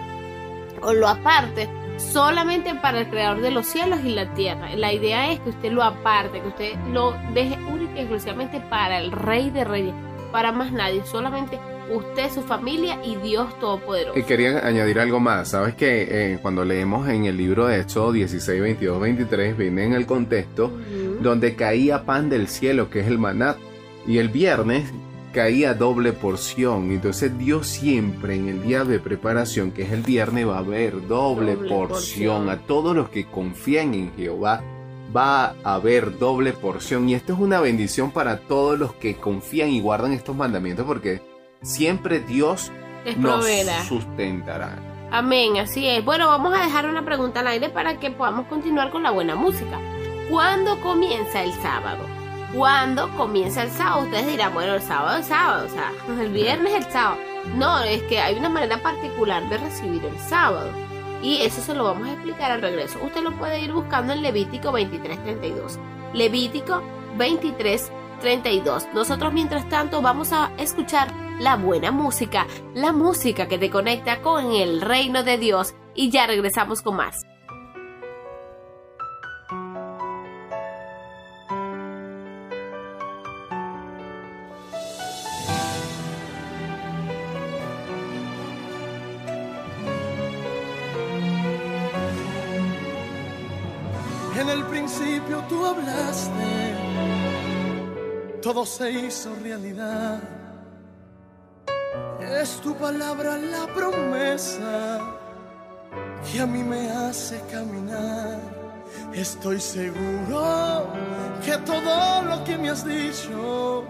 [0.83, 1.67] o lo aparte
[1.97, 4.75] solamente para el creador de los cielos y la tierra.
[4.75, 8.99] La idea es que usted lo aparte, que usted lo deje única y exclusivamente para
[8.99, 9.93] el rey de reyes,
[10.31, 14.17] para más nadie, solamente usted, su familia y Dios Todopoderoso.
[14.17, 15.49] Y quería añadir algo más.
[15.49, 19.93] Sabes que eh, cuando leemos en el libro de Éxodo 16, 22, 23, viene en
[19.93, 20.71] el contexto
[21.21, 23.55] donde caía pan del cielo, que es el maná,
[24.07, 24.91] y el viernes
[25.35, 26.89] caía doble porción.
[26.91, 31.05] Entonces Dios siempre en el día de preparación, que es el viernes, va a haber
[31.07, 31.87] doble, Doble porción.
[31.89, 32.49] porción.
[32.49, 34.63] A todos los que confían en Jehová
[35.15, 37.09] va a haber doble porción.
[37.09, 41.21] Y esto es una bendición para todos los que confían y guardan estos mandamientos, porque
[41.61, 42.71] siempre Dios
[43.03, 43.83] Les nos proveerá.
[43.83, 44.79] sustentará.
[45.11, 46.03] Amén, así es.
[46.03, 49.35] Bueno, vamos a dejar una pregunta al aire para que podamos continuar con la buena
[49.35, 49.79] música.
[50.29, 51.99] ¿Cuándo comienza el sábado?
[52.53, 54.03] ¿Cuándo comienza el sábado?
[54.03, 55.91] Ustedes dirán, bueno, el sábado es sábado, o sea,
[56.21, 57.17] el viernes es el sábado.
[57.55, 60.69] No, es que hay una manera particular de recibir el sábado.
[61.21, 62.99] Y eso se lo vamos a explicar al regreso.
[63.03, 65.79] Usted lo puede ir buscando en Levítico 23:32.
[66.13, 66.81] Levítico
[67.17, 68.87] 23:32.
[68.93, 74.51] Nosotros mientras tanto vamos a escuchar la buena música, la música que te conecta con
[74.51, 77.25] el reino de Dios y ya regresamos con más.
[95.69, 96.75] Hablaste,
[98.41, 100.19] todo se hizo realidad.
[102.41, 104.99] Es tu palabra la promesa
[106.31, 108.39] que a mí me hace caminar.
[109.13, 110.87] Estoy seguro
[111.43, 113.83] que todo lo que me has dicho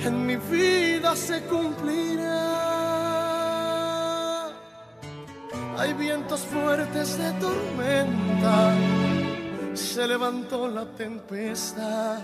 [0.00, 2.72] en mi vida se cumplirá.
[5.78, 8.72] Hay vientos fuertes de tormenta,
[9.74, 12.18] se levantó la tempestad.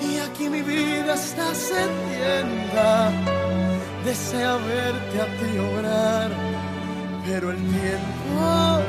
[0.00, 3.10] Y aquí mi vida está sedienta,
[4.04, 6.30] desea verte a ti obrar,
[7.26, 8.80] pero el tiempo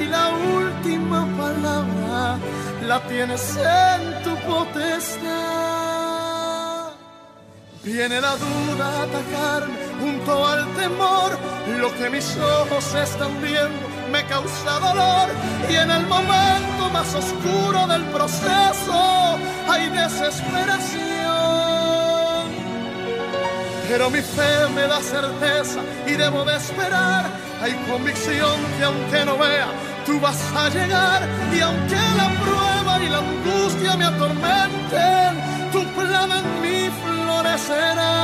[0.00, 2.38] y la última palabra
[2.86, 5.34] la tienes en tu potestad.
[7.82, 11.38] Viene la duda a atacarme junto al temor,
[11.78, 15.28] lo que mis ojos están viendo me causa dolor
[15.68, 19.36] y en el momento más oscuro del proceso
[19.68, 22.44] hay desesperación.
[23.88, 27.24] Pero mi fe me da certeza y debo de esperar.
[27.60, 29.66] Hay convicción que aunque no vea,
[30.06, 31.28] tú vas a llegar.
[31.52, 35.32] Y aunque la prueba y la angustia me atormenten,
[35.72, 38.14] tu plan en mí florecerá.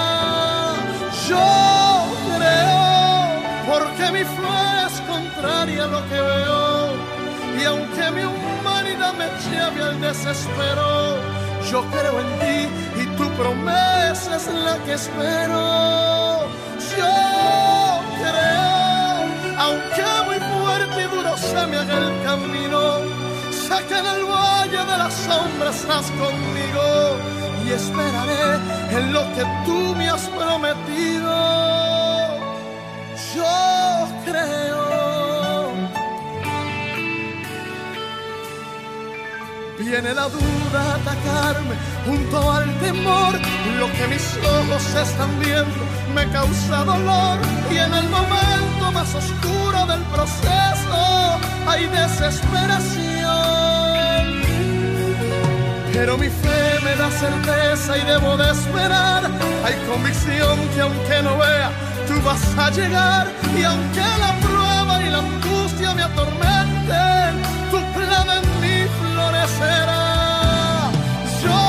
[1.28, 1.49] Yo
[2.36, 2.78] creo,
[3.68, 4.80] porque mi fe
[5.41, 6.91] contraria a lo que veo.
[7.61, 11.16] Y aunque mi humanidad me lleve al desespero,
[11.70, 16.47] yo creo en ti y tu promesa es la que espero.
[16.97, 17.14] Yo
[18.21, 18.71] creo,
[19.58, 22.80] aunque muy fuerte y duro se me haga el camino,
[23.50, 27.17] sé que en el valle de las sombras estás conmigo
[27.64, 28.58] y esperaré
[28.96, 31.30] en lo que tú me has prometido.
[33.34, 34.59] Yo creo.
[39.91, 41.75] Viene la duda a atacarme
[42.07, 43.34] junto al temor.
[43.76, 45.84] Lo que mis ojos están viendo
[46.14, 47.41] me causa dolor.
[47.72, 54.42] Y en el momento más oscuro del proceso hay desesperación.
[55.92, 59.29] Pero mi fe me da certeza y debo de esperar.
[59.64, 61.72] Hay convicción que aunque no vea,
[62.07, 63.26] tú vas a llegar.
[63.58, 67.42] Y aunque la prueba y la angustia me atormenten,
[67.72, 68.50] tu plan
[69.46, 70.91] florecerá.
[71.42, 71.61] Yo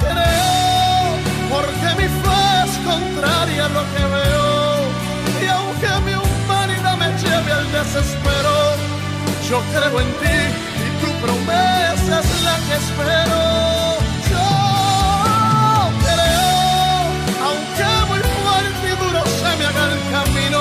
[0.00, 1.02] creo,
[1.50, 4.50] porque mi fe es contraria a lo que veo.
[5.42, 8.54] Y aunque mi humanidad me lleve al desespero,
[9.48, 10.38] yo creo en ti
[10.84, 13.42] y tu promesa es la que espero.
[14.30, 14.48] Yo
[16.04, 16.50] creo,
[17.46, 20.60] aunque muy fuerte y duro se me haga el camino,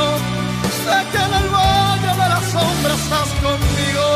[0.83, 4.07] sé que en el valle de las sombras estás conmigo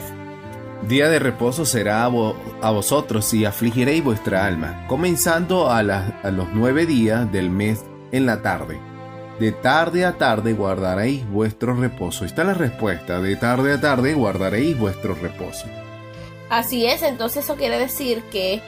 [0.87, 6.31] Día de reposo será a, vo- a vosotros y afligiréis vuestra alma, comenzando a, a
[6.31, 8.79] los nueve días del mes en la tarde.
[9.41, 12.27] De tarde a tarde guardaréis vuestro reposo.
[12.27, 13.23] Está la respuesta.
[13.23, 15.65] De tarde a tarde guardaréis vuestro reposo.
[16.51, 18.61] Así es, entonces eso quiere decir que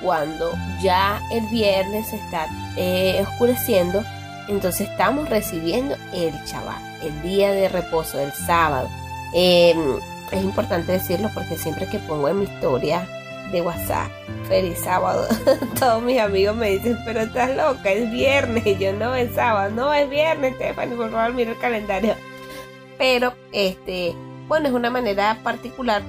[0.00, 2.46] cuando ya el viernes está
[2.76, 4.04] eh, oscureciendo,
[4.46, 8.88] entonces estamos recibiendo el Shabbat, el día de reposo, el sábado.
[9.34, 9.74] Eh,
[10.30, 13.04] es importante decirlo porque siempre que pongo en mi historia
[13.52, 14.10] de WhatsApp,
[14.48, 15.26] feliz sábado,
[15.78, 19.70] todos mis amigos me dicen, pero estás loca, es viernes, y yo no, es sábado,
[19.74, 22.14] no, es viernes, Stephanie, por favor, mira el calendario.
[22.98, 24.14] Pero, este,
[24.46, 26.02] bueno, es una manera particular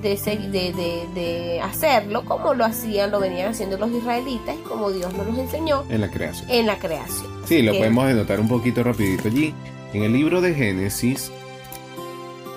[0.00, 4.90] de, de, de- de hacerlo como lo hacían, lo venían haciendo los israelitas y como
[4.90, 6.48] Dios nos los enseñó En la creación.
[6.50, 7.26] en la creación.
[7.44, 9.54] Sí, lo que- podemos anotar un poquito rapidito allí.
[9.92, 11.30] En el libro de Génesis,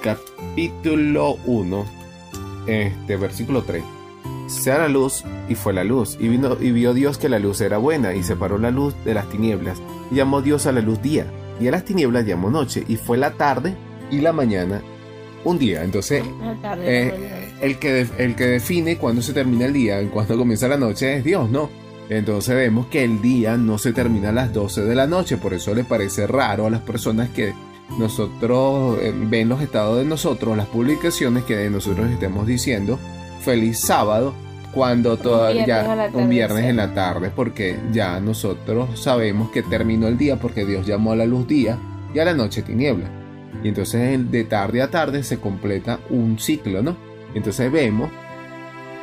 [0.01, 1.85] capítulo 1,
[2.67, 3.83] este, versículo 3.
[4.48, 7.61] Sea la luz, y fue la luz, y, vino, y vio Dios que la luz
[7.61, 11.02] era buena, y separó la luz de las tinieblas, y llamó Dios a la luz
[11.02, 11.26] día,
[11.60, 13.76] y a las tinieblas llamó noche, y fue la tarde
[14.11, 14.82] y la mañana
[15.44, 15.84] un día.
[15.84, 16.24] Entonces,
[16.61, 20.68] tarde, eh, el, que el que define cuándo se termina el día y cuándo comienza
[20.68, 21.70] la noche es Dios, ¿no?
[22.10, 25.53] Entonces vemos que el día no se termina a las 12 de la noche, por
[25.53, 27.53] eso le parece raro a las personas que
[27.98, 32.99] nosotros eh, ven los estados de nosotros, las publicaciones que de nosotros estemos diciendo
[33.44, 34.34] feliz sábado
[34.74, 40.38] cuando todavía un viernes en la tarde, porque ya nosotros sabemos que terminó el día
[40.38, 41.78] porque Dios llamó a la luz día
[42.14, 43.06] y a la noche tiniebla.
[43.64, 46.98] Y entonces de tarde a tarde se completa un ciclo, ¿no?
[47.36, 48.10] Entonces vemos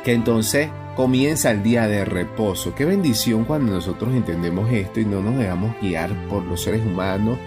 [0.03, 2.75] que entonces comienza el día de reposo.
[2.75, 7.37] Qué bendición cuando nosotros entendemos esto y no nos dejamos guiar por los seres humanos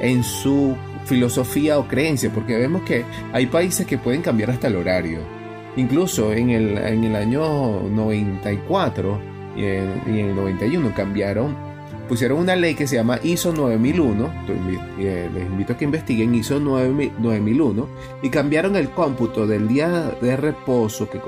[0.00, 0.74] en su
[1.04, 5.43] filosofía o creencia, porque vemos que hay países que pueden cambiar hasta el horario.
[5.76, 9.18] Incluso en el, en el año 94
[9.56, 11.54] y en, y en el 91 cambiaron,
[12.08, 14.52] pusieron una ley que se llama ISO 9001, tu-
[15.00, 17.88] eh, les invito a que investiguen ISO 9000 9001,
[18.22, 21.18] y cambiaron el cómputo del día de reposo que,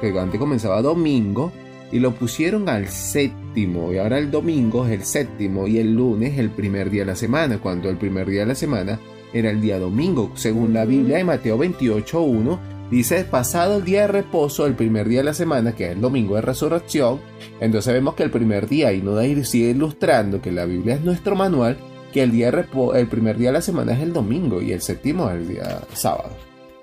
[0.00, 1.52] que antes comenzaba domingo
[1.92, 6.36] y lo pusieron al séptimo y ahora el domingo es el séptimo y el lunes
[6.36, 8.98] el primer día de la semana cuando el primer día de la semana
[9.32, 12.58] era el día domingo según la Biblia de Mateo 28.1
[12.90, 16.00] dice pasado el día de reposo el primer día de la semana que es el
[16.00, 17.20] domingo de resurrección
[17.60, 21.00] entonces vemos que el primer día y no ir sigue ilustrando que la Biblia es
[21.02, 21.76] nuestro manual
[22.12, 24.72] que el día de repo- el primer día de la semana es el domingo y
[24.72, 26.30] el séptimo es el día sábado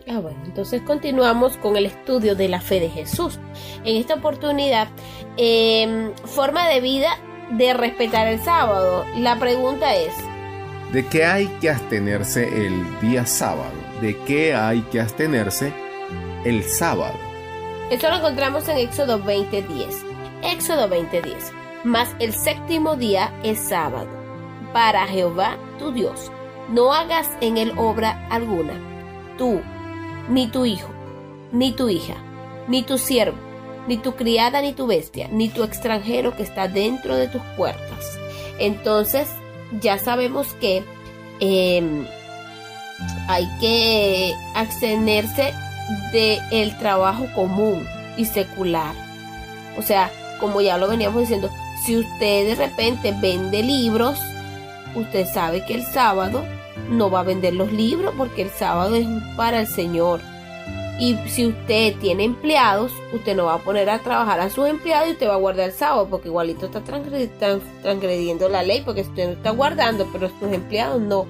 [0.05, 3.39] Ah, bueno, entonces continuamos con el estudio de la fe de Jesús.
[3.85, 4.89] En esta oportunidad,
[5.37, 7.07] eh, forma de vida
[7.51, 9.05] de respetar el sábado.
[9.17, 10.11] La pregunta es,
[10.91, 13.71] ¿De qué hay que abstenerse el día sábado?
[14.01, 15.71] ¿De qué hay que abstenerse
[16.45, 17.33] el sábado?
[17.93, 20.03] esto lo encontramos en Éxodo 20:10.
[20.41, 21.51] Éxodo 20:10.
[21.83, 24.07] Mas el séptimo día es sábado
[24.73, 26.31] para Jehová tu Dios.
[26.69, 28.73] No hagas en él obra alguna.
[29.37, 29.61] Tú,
[30.29, 30.89] ni tu hijo,
[31.51, 32.15] ni tu hija,
[32.67, 33.37] ni tu siervo,
[33.87, 38.17] ni tu criada, ni tu bestia, ni tu extranjero que está dentro de tus puertas.
[38.59, 39.27] Entonces,
[39.81, 40.83] ya sabemos que
[41.41, 42.07] eh,
[43.27, 45.53] hay que abstenerse
[46.11, 47.85] del trabajo común
[48.17, 48.95] y secular.
[49.77, 51.49] O sea, como ya lo veníamos diciendo,
[51.85, 54.19] si usted de repente vende libros,
[54.95, 56.43] usted sabe que el sábado
[56.89, 60.21] no va a vender los libros porque el sábado es para el Señor.
[60.99, 65.09] Y si usted tiene empleados, usted no va a poner a trabajar a sus empleados
[65.09, 68.81] y usted va a guardar el sábado porque igualito está transgre- tran- transgrediendo la ley
[68.85, 71.25] porque usted no está guardando, pero sus empleados no.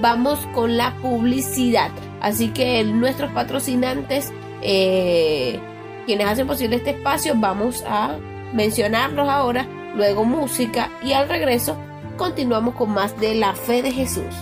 [0.00, 1.90] vamos con la publicidad.
[2.20, 5.58] Así que nuestros patrocinantes, eh,
[6.06, 8.16] quienes hacen posible este espacio, vamos a
[8.52, 11.76] mencionarlos ahora, luego música y al regreso
[12.16, 14.34] continuamos con más de la fe de Jesús.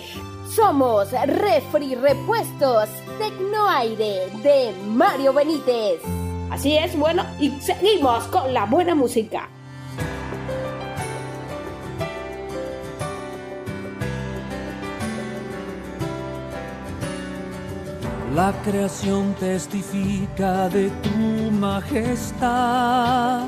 [0.55, 2.89] Somos Refri Repuestos
[3.19, 6.01] Tecnoaire de Mario Benítez.
[6.49, 9.49] Así es, bueno, y seguimos con la buena música.
[18.33, 23.47] La creación testifica de tu majestad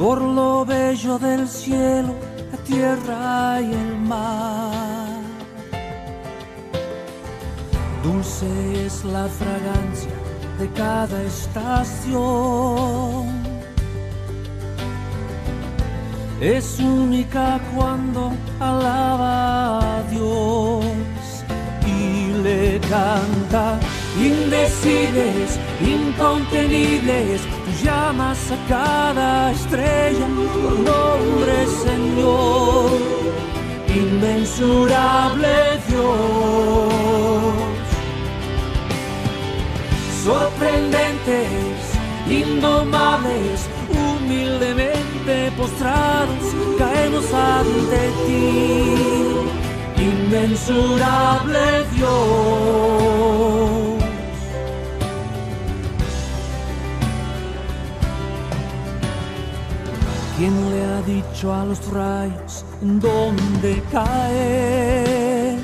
[0.00, 2.14] por lo bello del cielo,
[2.50, 5.20] la tierra y el mar.
[8.02, 10.10] Dulce es la fragancia
[10.58, 12.20] de cada estación.
[16.40, 20.82] Es única cuando alaba a Dios
[21.86, 23.78] y le canta
[24.18, 27.42] indecibles, incontenibles
[27.82, 32.90] llamas a cada estrella por nombre, Señor,
[33.88, 35.48] inmensurable
[35.88, 36.92] Dios.
[40.24, 41.78] Sorprendentes,
[42.28, 46.44] indomables, humildemente postrados,
[46.78, 48.94] caemos ante ti,
[50.02, 53.59] inmensurable Dios.
[60.40, 65.58] ¿Quién le ha dicho a los rayos dónde caer?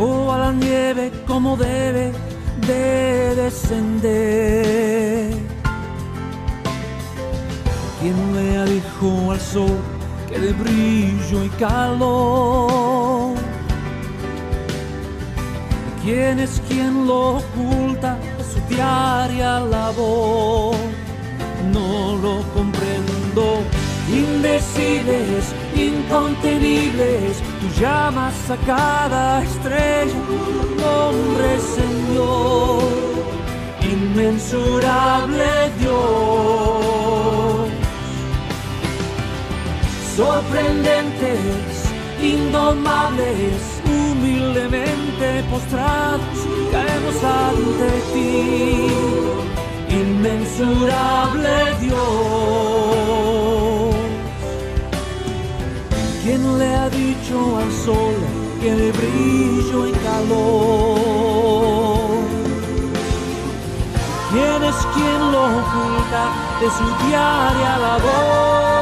[0.00, 2.12] O a la nieve como debe
[2.66, 5.34] de descender.
[8.00, 9.78] ¿Quién le ha dicho al sol
[10.28, 13.36] que de brillo y calor?
[16.02, 18.18] ¿Quién es quien lo oculta
[18.52, 20.93] su diaria labor?
[21.72, 23.62] No lo comprendo.
[24.08, 30.14] Indecibles, incontenibles, tú llamas a cada estrella
[30.76, 32.82] nombre, Señor,
[33.80, 35.44] inmensurable
[35.78, 37.68] Dios.
[40.16, 41.88] Sorprendentes,
[42.22, 46.38] indomables, humildemente postrados,
[46.70, 49.24] caemos ante ti
[50.00, 52.04] inmensurable Dios.
[56.22, 58.14] ¿Quién le ha dicho al sol
[58.60, 61.24] que de brillo y calor?
[64.30, 66.22] ¿Quién es quien lo oculta
[66.60, 68.73] de su diaria labor?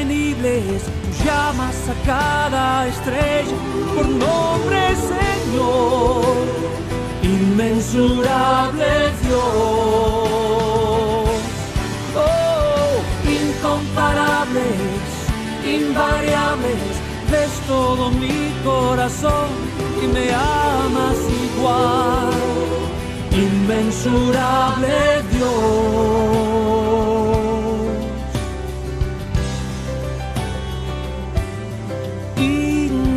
[0.00, 0.82] Incontenibles,
[1.24, 3.56] llamas a cada estrella
[3.94, 6.24] por nombre Señor,
[7.22, 8.84] inmensurable
[9.22, 9.40] Dios.
[12.16, 14.64] Oh, incomparables,
[15.64, 16.92] invariables,
[17.30, 19.48] ves todo mi corazón
[20.02, 21.18] y me amas
[21.54, 22.32] igual,
[23.32, 26.49] inmensurable Dios.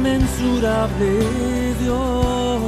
[0.03, 2.61] Inmensurable Dios.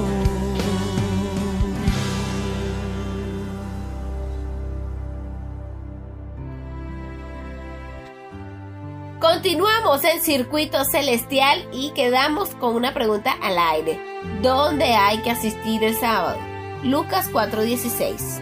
[9.20, 14.00] Continuamos en Circuito Celestial y quedamos con una pregunta al aire.
[14.42, 16.40] ¿Dónde hay que asistir el sábado?
[16.84, 18.42] Lucas 4:16.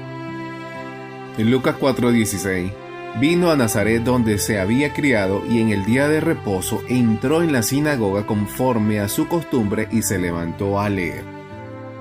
[1.40, 2.72] En Lucas 4:16,
[3.20, 7.52] vino a Nazaret donde se había criado y en el día de reposo entró en
[7.52, 11.24] la sinagoga conforme a su costumbre y se levantó a leer.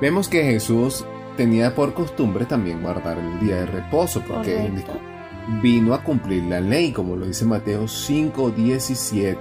[0.00, 1.04] Vemos que Jesús
[1.36, 5.00] tenía por costumbre también guardar el día de reposo porque Correcto.
[5.62, 9.36] vino a cumplir la ley, como lo dice Mateo 5:17.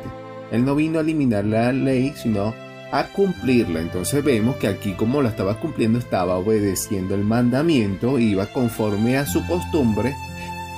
[0.51, 2.53] Él no vino a eliminar la ley, sino
[2.91, 3.79] a cumplirla.
[3.79, 9.25] Entonces vemos que aquí como la estaba cumpliendo, estaba obedeciendo el mandamiento, iba conforme a
[9.25, 10.13] su costumbre,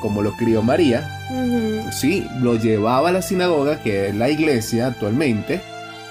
[0.04, 1.10] como lo crió María.
[1.94, 5.62] Sí, lo llevaba a la sinagoga, que es la iglesia actualmente,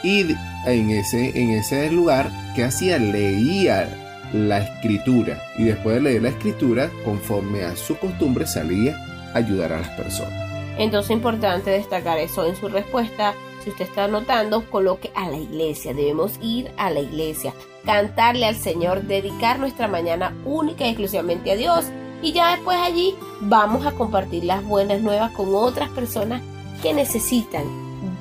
[0.03, 0.35] y
[0.67, 2.99] en ese, en ese lugar, ¿qué hacía?
[2.99, 3.87] Leía
[4.33, 5.43] la escritura.
[5.59, 8.97] Y después de leer la escritura, conforme a su costumbre, salía
[9.35, 10.33] a ayudar a las personas.
[10.79, 13.35] Entonces es importante destacar eso en su respuesta.
[13.63, 15.93] Si usted está anotando, coloque a la iglesia.
[15.93, 17.53] Debemos ir a la iglesia,
[17.85, 21.85] cantarle al Señor, dedicar nuestra mañana única y exclusivamente a Dios.
[22.23, 26.41] Y ya después allí vamos a compartir las buenas nuevas con otras personas
[26.83, 27.65] que necesitan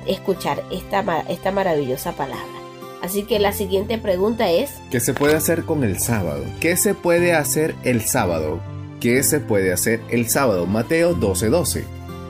[0.06, 2.62] escuchar esta, esta maravillosa palabra.
[3.00, 6.44] Así que la siguiente pregunta es, ¿Qué se puede hacer con el sábado?
[6.60, 8.60] ¿Qué se puede hacer el sábado?
[9.00, 10.66] ¿Qué se puede hacer el sábado?
[10.66, 11.84] Mateo 12:12.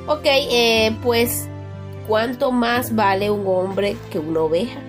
[0.07, 1.47] ok, eh, pues,
[2.09, 4.81] ¿cuánto más vale un hombre que una oveja?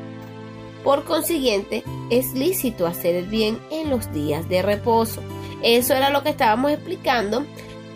[0.86, 5.22] Por consiguiente, es lícito hacer el bien en los días de reposo.
[5.64, 7.46] Eso era lo que estábamos explicando,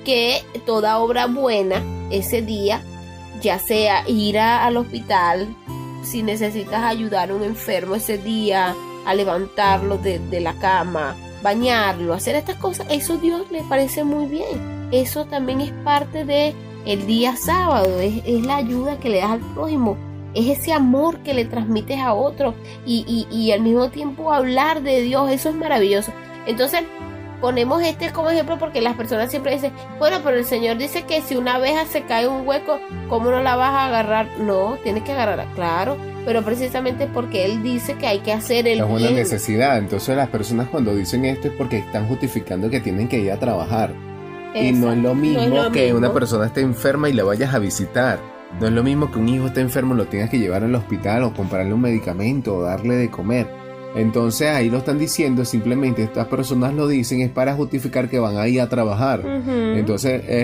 [0.06, 2.82] que toda obra buena ese día,
[3.42, 5.48] ya sea ir a- al hospital,
[6.04, 8.74] si necesitas ayudar a un enfermo ese día,
[9.06, 14.04] a levantarlo de, de la cama, bañarlo, hacer estas cosas, eso a Dios le parece
[14.04, 14.88] muy bien.
[14.92, 16.54] Eso también es parte de
[16.86, 19.98] el día sábado, es, es la ayuda que le das al prójimo,
[20.34, 22.54] es ese amor que le transmites a otro
[22.86, 26.12] y, y, y al mismo tiempo hablar de Dios, eso es maravilloso.
[26.46, 26.82] Entonces,
[27.42, 31.22] ponemos este como ejemplo porque las personas siempre dicen, bueno, pero el Señor dice que
[31.22, 34.28] si una abeja se cae en un hueco, ¿cómo no la vas a agarrar?
[34.40, 38.80] No, tienes que agarrarla, claro, pero precisamente porque Él dice que hay que hacer el
[38.80, 39.16] Es una bien.
[39.16, 39.78] necesidad.
[39.78, 43.38] Entonces las personas cuando dicen esto es porque están justificando que tienen que ir a
[43.38, 43.94] trabajar.
[44.54, 46.00] Y no es lo mismo lo que mismo.
[46.00, 48.20] una persona esté enferma y la vayas a visitar.
[48.60, 50.74] No es lo mismo que un hijo esté enfermo y lo tengas que llevar al
[50.74, 53.48] hospital o comprarle un medicamento o darle de comer.
[53.96, 58.38] Entonces ahí lo están diciendo, simplemente estas personas lo dicen es para justificar que van
[58.38, 59.22] a ir a trabajar.
[59.26, 59.84] Eh,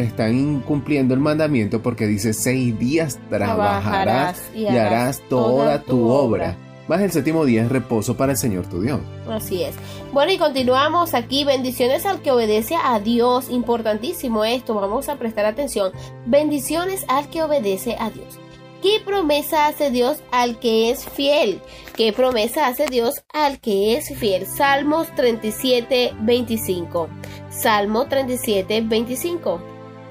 [0.06, 6.58] están incumpliendo el mandamiento porque dice seis días trabajarás Trabajarás y harás toda tu obra.
[6.88, 9.00] Más el séptimo día es reposo para el Señor tu Dios.
[9.30, 9.74] Así es.
[10.12, 11.46] Bueno, y continuamos aquí.
[11.46, 13.50] Bendiciones al que obedece a Dios.
[13.50, 14.74] Importantísimo esto.
[14.74, 15.94] Vamos a prestar atención.
[16.26, 18.38] Bendiciones al que obedece a Dios.
[18.84, 21.62] ¿Qué promesa hace Dios al que es fiel?
[21.96, 24.46] ¿Qué promesa hace Dios al que es fiel?
[24.46, 27.08] Salmos 37, 25.
[27.50, 29.62] Salmo 37, 25.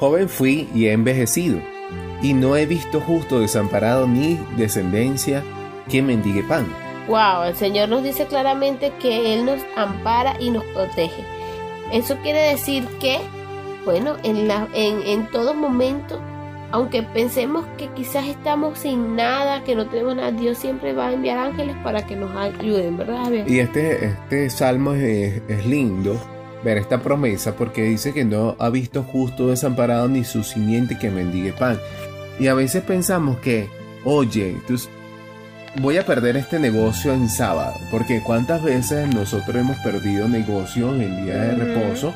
[0.00, 1.60] Joven fui y he envejecido,
[2.22, 5.44] y no he visto justo desamparado ni descendencia
[5.90, 6.66] que mendigue pan.
[7.08, 11.22] Wow, el Señor nos dice claramente que Él nos ampara y nos protege.
[11.92, 13.18] Eso quiere decir que,
[13.84, 16.22] bueno, en, la, en, en todo momento,
[16.72, 21.12] aunque pensemos que quizás estamos sin nada, que no tenemos nada, Dios siempre va a
[21.12, 23.30] enviar ángeles para que nos ayuden, ¿verdad?
[23.46, 26.18] Y este, este salmo es, es lindo
[26.64, 31.10] ver esta promesa porque dice que no ha visto justo desamparado ni su simiente que
[31.10, 31.78] mendigue pan.
[32.40, 33.68] Y a veces pensamos que,
[34.04, 34.76] oye, tú,
[35.80, 41.24] voy a perder este negocio en sábado, porque cuántas veces nosotros hemos perdido negocios en
[41.24, 42.14] día de reposo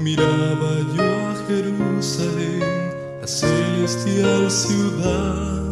[0.02, 5.62] Miraba yo a Jerusalén, la celestial ciudad.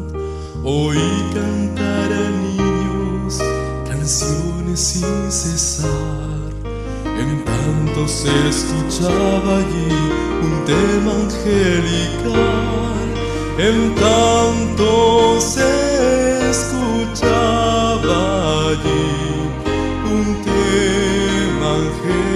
[0.62, 3.40] Oí cantar a niños
[3.88, 6.52] canciones sin cesar.
[7.04, 9.90] En tanto se escuchaba allí
[10.44, 12.30] un tema angelical.
[13.58, 18.18] En tanto se escuchaba
[18.68, 19.10] allí
[20.08, 22.29] un tema angelical.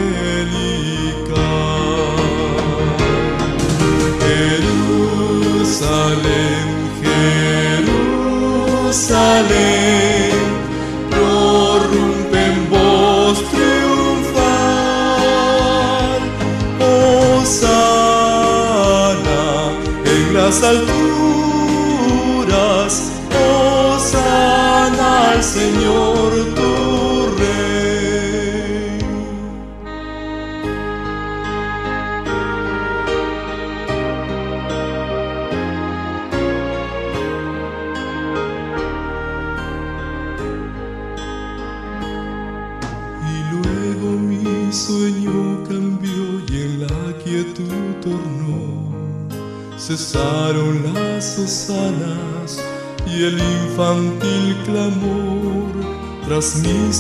[20.65, 20.94] En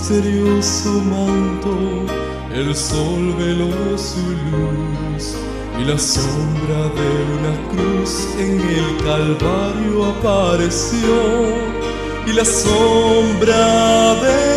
[0.07, 2.05] misterioso manto,
[2.53, 4.21] el sol veló su
[4.51, 5.35] luz
[5.81, 11.09] y la sombra de una cruz en el Calvario apareció.
[12.27, 14.54] Y la sombra de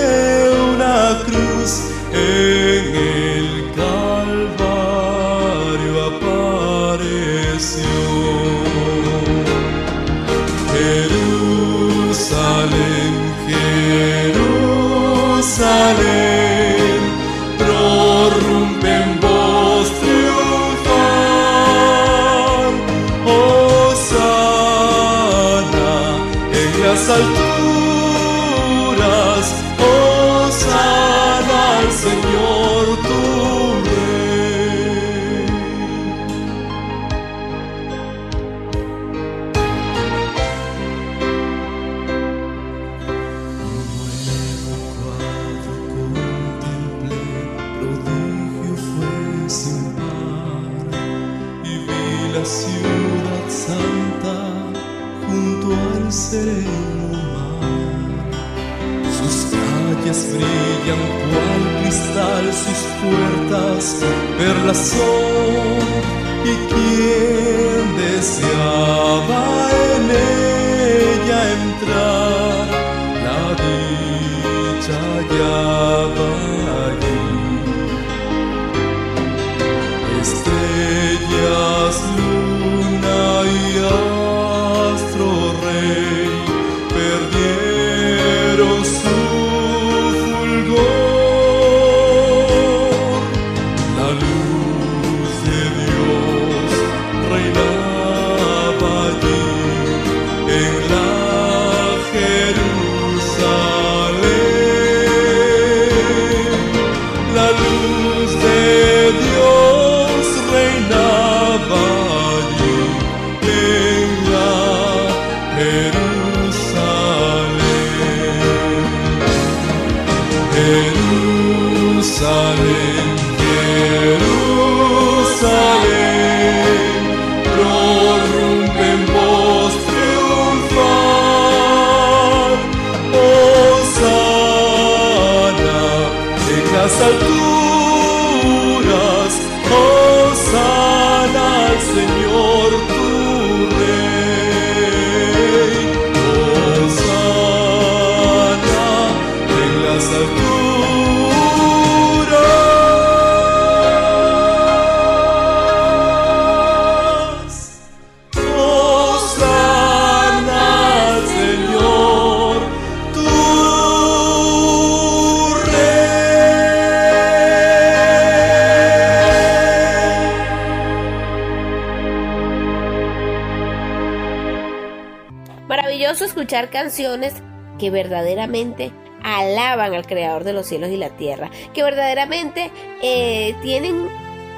[176.65, 177.35] canciones
[177.77, 178.91] que verdaderamente
[179.23, 182.71] alaban al Creador de los cielos y la tierra, que verdaderamente
[183.01, 184.07] eh, tienen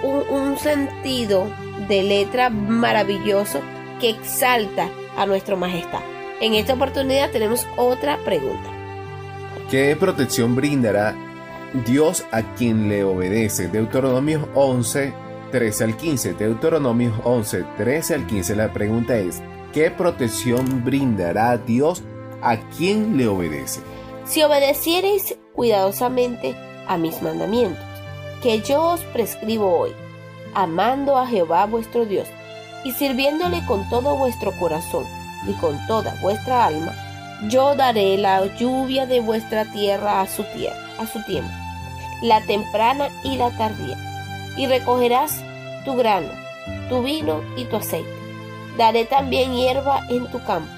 [0.03, 1.47] un, sentido
[1.87, 3.61] de letra maravilloso
[3.99, 6.01] que exalta a nuestro majestad.
[6.41, 8.69] En esta oportunidad tenemos otra pregunta.
[9.69, 11.15] ¿Qué protección brindará
[11.85, 13.67] Dios a quien le obedece?
[13.67, 15.13] Deuteronomios 11,
[15.51, 16.33] 13 al 15.
[16.33, 18.55] Deuteronomios 11, 13 al 15.
[18.55, 19.41] La pregunta es,
[19.73, 22.03] ¿qué protección brindará Dios
[22.41, 23.81] a quien le obedece?
[24.25, 26.55] Si obedeciereis cuidadosamente
[26.87, 27.83] a mis mandamientos,
[28.41, 29.91] que yo os prescribo hoy,
[30.53, 32.27] amando a Jehová vuestro Dios,
[32.83, 35.05] y sirviéndole con todo vuestro corazón
[35.47, 36.93] y con toda vuestra alma,
[37.47, 41.51] yo daré la lluvia de vuestra tierra a su tierra, a su tiempo,
[42.21, 43.97] la temprana y la tardía,
[44.57, 45.41] y recogerás
[45.85, 46.29] tu grano,
[46.89, 48.18] tu vino y tu aceite.
[48.79, 50.71] Daré también hierba en tu campo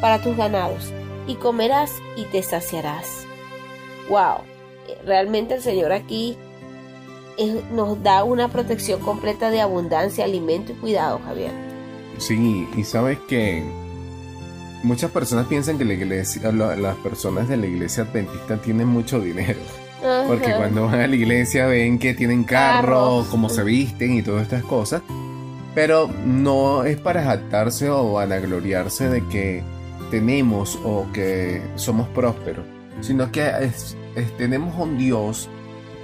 [0.00, 0.90] para tus ganados,
[1.26, 3.26] y comerás y te saciarás.
[4.08, 4.38] Wow,
[5.04, 6.38] realmente el Señor aquí
[7.36, 11.52] eh, nos da una protección completa de abundancia, alimento y cuidado, Javier.
[12.16, 13.62] Sí, y sabes que
[14.82, 19.60] muchas personas piensan que la iglesia, las personas de la iglesia adventista tienen mucho dinero.
[20.26, 23.26] Porque cuando van a la iglesia ven que tienen carros, Carros.
[23.26, 25.02] cómo se visten y todas estas cosas.
[25.74, 29.62] Pero no es para jactarse o vanagloriarse de que
[30.10, 32.64] tenemos o que somos prósperos,
[33.00, 35.48] sino que es- es- tenemos un Dios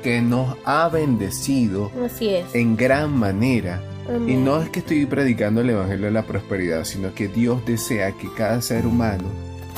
[0.03, 2.55] que nos ha bendecido Así es.
[2.55, 3.81] en gran manera.
[4.27, 8.11] Y no es que estoy predicando el Evangelio de la Prosperidad, sino que Dios desea
[8.13, 9.25] que cada ser humano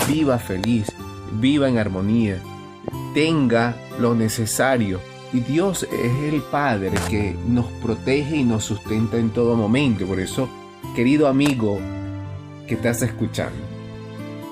[0.09, 0.91] viva feliz,
[1.39, 2.39] viva en armonía,
[3.13, 5.01] tenga lo necesario.
[5.33, 10.07] Y Dios es el Padre que nos protege y nos sustenta en todo momento.
[10.07, 10.49] Por eso,
[10.95, 11.79] querido amigo
[12.67, 13.59] que estás escuchando,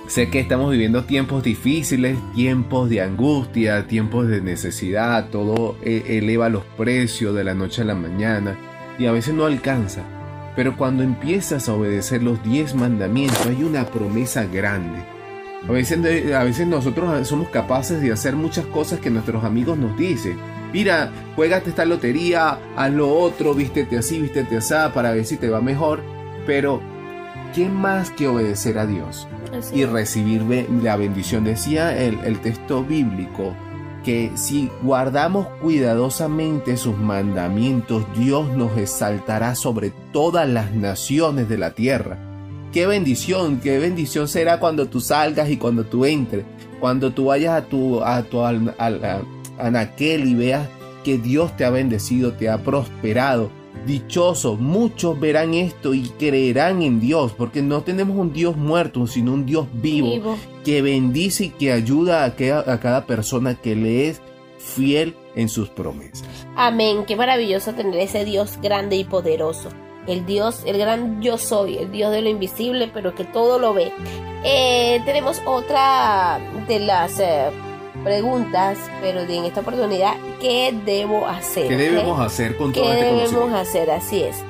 [0.08, 6.48] sé que estamos viviendo tiempos difíciles, tiempos de angustia, tiempos de necesidad, todo eh, eleva
[6.48, 8.56] los precios de la noche a la mañana
[8.98, 10.02] y a veces no alcanza.
[10.56, 14.98] Pero cuando empiezas a obedecer los 10 mandamientos hay una promesa grande.
[15.68, 19.96] A veces, a veces nosotros somos capaces de hacer muchas cosas que nuestros amigos nos
[19.98, 20.38] dicen.
[20.72, 25.48] Mira, juégate esta lotería, haz lo otro, vístete así, vístete así, para ver si te
[25.48, 26.00] va mejor.
[26.46, 26.80] Pero,
[27.54, 29.26] ¿qué más que obedecer a Dios?
[29.56, 30.42] Así y recibir
[30.82, 31.44] la bendición.
[31.44, 33.52] Decía el, el texto bíblico
[34.04, 41.72] que si guardamos cuidadosamente sus mandamientos, Dios nos exaltará sobre todas las naciones de la
[41.72, 42.16] tierra.
[42.72, 46.44] Qué bendición, qué bendición será cuando tú salgas y cuando tú entres,
[46.78, 48.74] cuando tú vayas a tu, a tu al-
[49.66, 50.68] anaquel y veas
[51.04, 53.50] que Dios te ha bendecido, te ha prosperado.
[53.86, 59.32] Dichoso, muchos verán esto y creerán en Dios, porque no tenemos un Dios muerto, sino
[59.32, 60.36] un Dios vivo, Vivo.
[60.64, 64.20] que bendice y que ayuda a, que- a cada persona que le es
[64.58, 66.28] fiel en sus promesas.
[66.56, 67.04] Amén.
[67.06, 69.70] Qué maravilloso tener ese Dios grande y poderoso.
[70.06, 73.72] El Dios, el gran yo soy, el Dios de lo invisible, pero que todo lo
[73.72, 73.92] ve.
[74.44, 76.38] Eh, tenemos otra
[76.68, 77.50] de las eh,
[78.04, 81.68] preguntas, pero en esta oportunidad, ¿qué debo hacer?
[81.68, 83.90] ¿Qué debemos hacer con ¿Qué todo este debemos hacer?
[83.90, 84.42] Así es.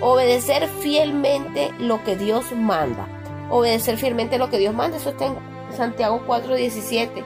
[0.00, 3.06] Obedecer fielmente lo que Dios manda.
[3.50, 4.96] Obedecer fielmente lo que Dios manda.
[4.96, 5.36] Eso está en
[5.76, 7.24] Santiago 4:17.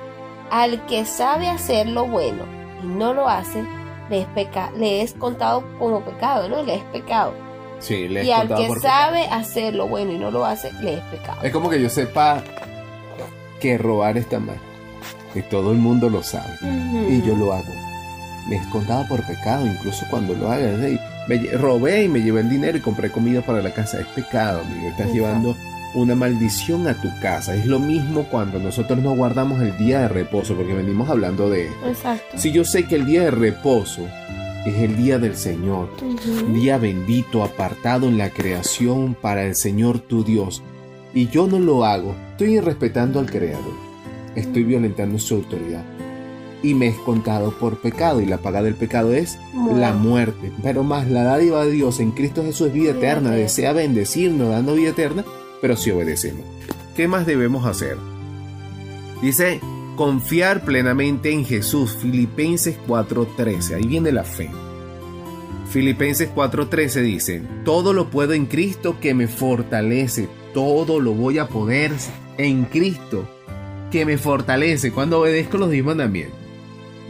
[0.50, 2.44] Al que sabe hacer lo bueno
[2.82, 3.64] y no lo hace,
[4.10, 6.62] le es, peca le es contado como pecado, ¿no?
[6.62, 7.32] Le es pecado.
[7.78, 10.94] Sí, le he Y al que sabe hacer lo bueno y no lo hace, le
[10.94, 11.42] es pecado.
[11.42, 12.42] Es como que yo sepa
[13.60, 14.58] que robar está mal.
[15.36, 16.56] Que todo el mundo lo sabe.
[17.10, 17.74] Y yo lo hago.
[18.48, 20.72] Me es contado por pecado, incluso cuando lo haga.
[21.28, 24.00] Me robé y me llevé el dinero y compré comida para la casa.
[24.00, 24.88] Es pecado, amigo.
[24.88, 25.14] Estás Exacto.
[25.14, 25.56] llevando
[25.94, 27.54] una maldición a tu casa.
[27.54, 31.66] Es lo mismo cuando nosotros no guardamos el día de reposo, porque venimos hablando de
[31.66, 31.86] esto.
[31.86, 32.38] Exacto.
[32.38, 34.06] Si yo sé que el día de reposo
[34.64, 35.90] es el día del Señor,
[36.54, 40.62] día bendito, apartado en la creación para el Señor tu Dios,
[41.12, 43.74] y yo no lo hago, estoy irrespetando al Creador,
[44.36, 45.84] estoy violentando su autoridad,
[46.62, 49.38] y me es contado por pecado, y la paga del pecado es
[49.74, 53.30] la muerte, pero más la dádiva de Dios en Cristo Jesús es vida eterna.
[53.30, 55.24] desea bendecirnos dando vida eterna,
[55.60, 56.44] pero si obedecemos.
[56.94, 57.96] ¿Qué más debemos hacer?
[59.20, 59.60] Dice,
[59.96, 64.50] confiar plenamente en Jesús, Filipenses 4:13, ahí viene la fe.
[65.70, 71.48] Filipenses 4:13 dice, todo lo puedo en Cristo que me fortalece, todo lo voy a
[71.48, 71.92] poder
[72.38, 73.28] en Cristo
[73.96, 76.38] que me fortalece cuando obedezco los diez mandamientos.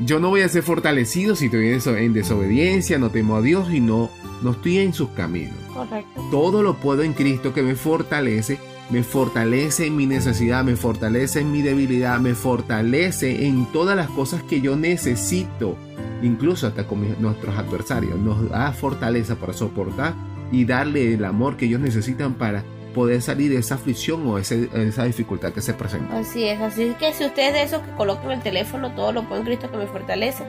[0.05, 3.43] Yo no voy a ser fortalecido si estoy en deso- en desobediencia, no temo a
[3.43, 4.09] Dios y no,
[4.43, 5.57] no estoy en sus caminos.
[5.75, 6.29] Correcto.
[6.31, 8.59] Todo lo puedo en Cristo que me fortalece
[8.89, 14.09] me fortalece en mi necesidad, me fortalece en mi debilidad, me fortalece en todas las
[14.11, 15.77] cosas que yo necesito,
[16.23, 18.17] incluso hasta con mis- nuestros adversarios.
[18.17, 20.15] Nos da fortaleza para soportar
[20.53, 22.63] y darle el amor que ellos necesitan para
[22.97, 26.19] poder salir de esa aflicción o ese- esa dificultad que se presenta.
[26.19, 29.23] Así es, así que si usted es de esos que colocan el teléfono, todo lo
[29.23, 30.43] puedo en Cristo que me fortalece,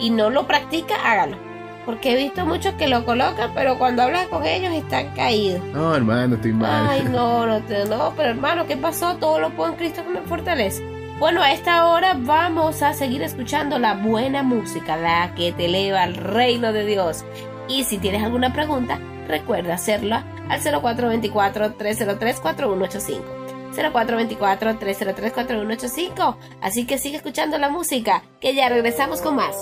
[0.00, 1.36] y no lo practica, hágalo.
[1.84, 5.62] Porque he visto muchos que lo colocan, pero cuando hablas con ellos están caídos.
[5.74, 6.86] No, hermano, estoy mal.
[6.88, 9.16] Ay, no, no, no, pero hermano, ¿qué pasó?
[9.16, 10.82] Todo lo puedo en Cristo que me fortalece.
[11.18, 16.02] Bueno, a esta hora vamos a seguir escuchando la buena música, la que te eleva
[16.02, 17.24] al reino de Dios.
[17.68, 18.98] Y si tienes alguna pregunta,
[19.28, 23.42] recuerda hacerla al 0424-303-4185.
[23.72, 26.36] 0424-303-4185.
[26.60, 29.56] Así que sigue escuchando la música, que ya regresamos con más.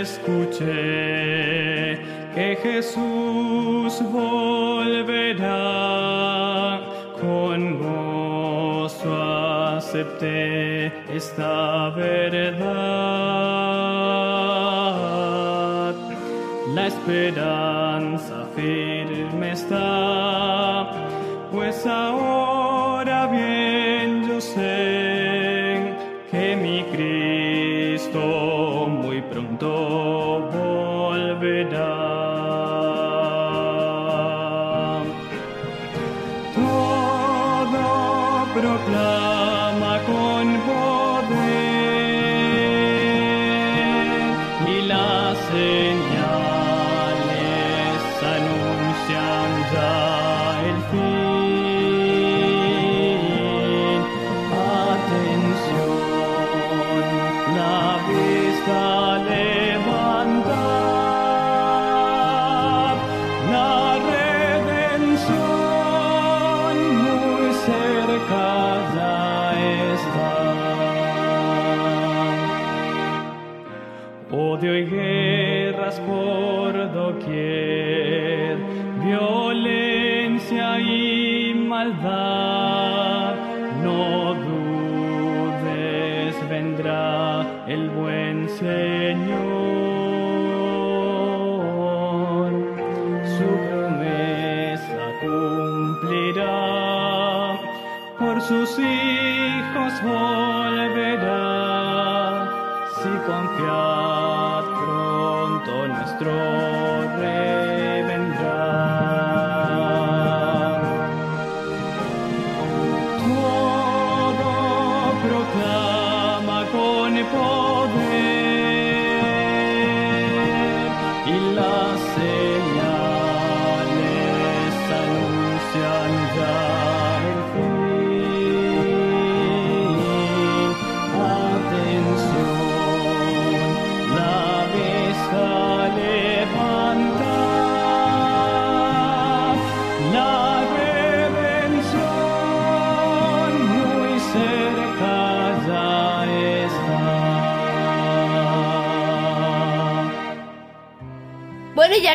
[0.00, 1.64] Escuché
[2.34, 5.60] que Jesús volverá.
[7.20, 9.10] Con gozo
[9.76, 12.64] acepté esta verdad.
[16.74, 20.90] La esperanza firme está,
[21.52, 22.53] pues ahora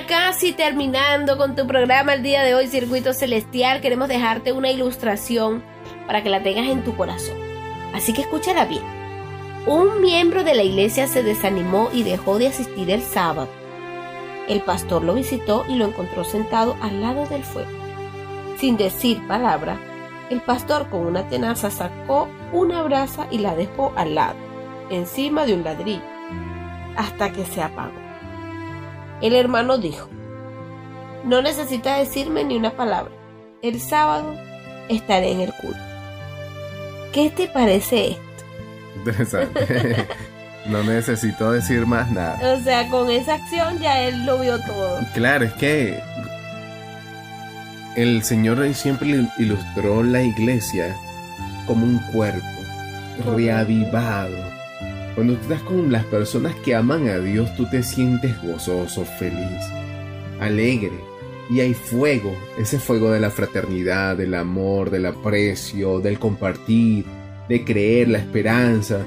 [0.10, 5.64] casi terminando con tu programa el día de hoy, Circuito Celestial, queremos dejarte una ilustración
[6.08, 7.38] para que la tengas en tu corazón.
[7.94, 8.82] Así que escúchala bien.
[9.68, 13.50] Un miembro de la iglesia se desanimó y dejó de asistir el sábado.
[14.48, 17.70] El pastor lo visitó y lo encontró sentado al lado del fuego.
[18.58, 19.80] Sin decir palabra,
[20.32, 24.38] el pastor con una tenaza sacó una brasa y la dejó al lado,
[24.90, 26.02] encima de un ladrillo,
[26.98, 28.09] hasta que se apagó.
[29.22, 30.10] El hermano dijo,
[31.26, 33.12] no necesita decirme ni una palabra.
[33.62, 34.36] El sábado
[34.88, 35.80] estaré en el culto.
[37.12, 38.24] ¿Qué te parece esto?
[38.96, 40.08] Interesante.
[40.68, 42.40] no necesito decir más nada.
[42.54, 45.00] O sea, con esa acción ya él lo vio todo.
[45.14, 46.00] Claro, es que
[47.96, 50.96] el Señor siempre ilustró la iglesia
[51.66, 52.46] como un cuerpo
[53.36, 54.38] reavivado,
[55.20, 59.60] Cuando tú estás con las personas que aman a Dios, tú te sientes gozoso, feliz,
[60.40, 60.94] alegre.
[61.50, 67.04] Y hay fuego, ese fuego de la fraternidad, del amor, del aprecio, del compartir,
[67.50, 69.00] de creer, la esperanza,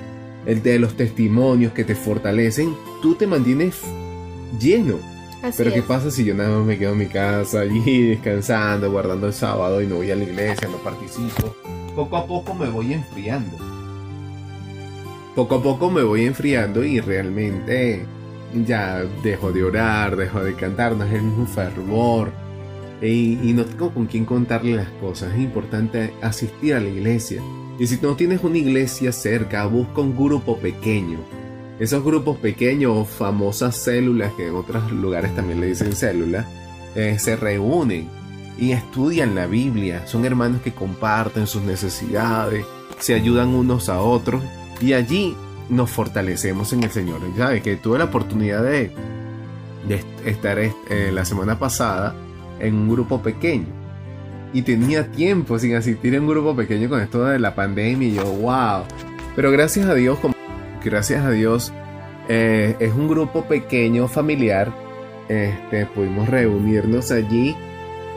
[0.45, 2.77] el de los testimonios que te fortalecen.
[3.01, 3.81] Tú te mantienes
[4.61, 4.99] lleno.
[5.43, 5.85] Así Pero ¿qué es.
[5.87, 9.81] pasa si yo nada más me quedo en mi casa allí descansando, guardando el sábado
[9.81, 11.57] y no voy a la iglesia, no participo?
[11.97, 13.72] Poco a poco me voy enfriando.
[15.35, 18.05] Poco a poco me voy enfriando y realmente
[18.67, 22.33] ya dejo de orar, dejo de cantar, no es el mismo fervor.
[23.01, 25.33] Y, y no tengo con quién contarle las cosas.
[25.35, 27.43] Es importante asistir a la iglesia.
[27.79, 31.19] Y si no tienes una iglesia cerca, busca un grupo pequeño.
[31.81, 36.47] Esos grupos pequeños famosas células, que en otros lugares también le dicen células,
[36.95, 38.07] eh, se reúnen
[38.59, 40.07] y estudian la Biblia.
[40.07, 42.67] Son hermanos que comparten sus necesidades,
[42.99, 44.43] se ayudan unos a otros
[44.83, 45.35] y allí
[45.69, 47.21] nos fortalecemos en el Señor.
[47.37, 48.91] Ya que tuve la oportunidad de,
[49.89, 50.73] de est- estar eh,
[51.13, 52.15] la semana pasada
[52.61, 53.67] en un grupo pequeño
[54.53, 58.15] y tenía tiempo sin asistir a un grupo pequeño con esto de la pandemia y
[58.15, 58.83] yo, wow.
[59.35, 60.19] Pero gracias a Dios,
[60.85, 61.73] gracias a Dios,
[62.29, 64.73] eh, es un grupo pequeño, familiar.
[65.29, 67.57] Este, pudimos reunirnos allí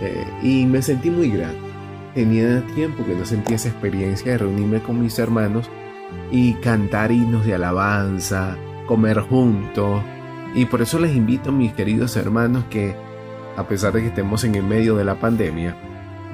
[0.01, 1.55] eh, y me sentí muy grato.
[2.13, 5.69] Tenía tiempo que no sentía esa experiencia de reunirme con mis hermanos
[6.31, 10.01] y cantar himnos de alabanza, comer juntos.
[10.53, 12.95] Y por eso les invito, mis queridos hermanos, que
[13.57, 15.75] a pesar de que estemos en el medio de la pandemia,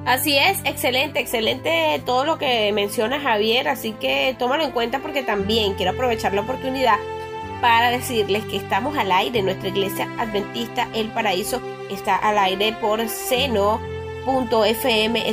[0.05, 5.23] Así es, excelente, excelente todo lo que menciona Javier, así que tómalo en cuenta porque
[5.23, 6.97] también quiero aprovechar la oportunidad
[7.61, 11.61] para decirles que estamos al aire, nuestra iglesia adventista El Paraíso
[11.91, 13.75] está al aire por seno.fm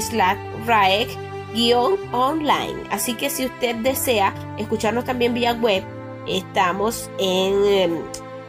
[0.01, 1.09] slash raek
[1.53, 2.83] guion online.
[2.89, 5.83] Así que si usted desea escucharnos también vía web,
[6.27, 7.89] estamos en eh,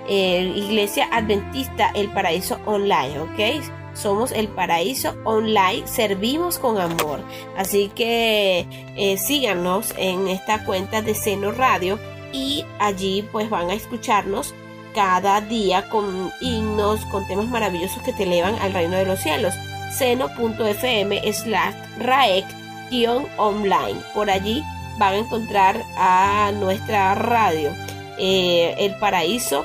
[0.09, 3.65] eh, Iglesia Adventista El Paraíso Online, ¿ok?
[3.95, 7.21] Somos El Paraíso Online, servimos con amor.
[7.57, 11.99] Así que eh, síganos en esta cuenta de Seno Radio
[12.35, 14.55] y allí pues van a escucharnos
[14.93, 19.55] cada día con himnos, con temas maravillosos que te elevan al reino de los cielos.
[19.97, 22.45] Seno.fm slash raek
[22.91, 24.01] guion online.
[24.13, 24.63] Por allí
[24.99, 27.71] van a encontrar a nuestra radio,
[28.19, 29.65] eh, El Paraíso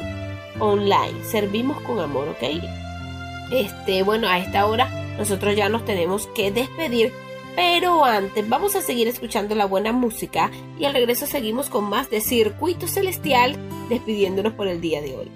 [0.60, 1.24] Online.
[1.24, 2.44] Servimos con amor, ¿ok?
[3.52, 4.88] Este, bueno, a esta hora
[5.18, 7.12] nosotros ya nos tenemos que despedir.
[7.56, 12.10] Pero antes vamos a seguir escuchando la buena música y al regreso seguimos con más
[12.10, 13.58] de Circuito Celestial
[13.90, 15.32] despidiéndonos por el día de hoy.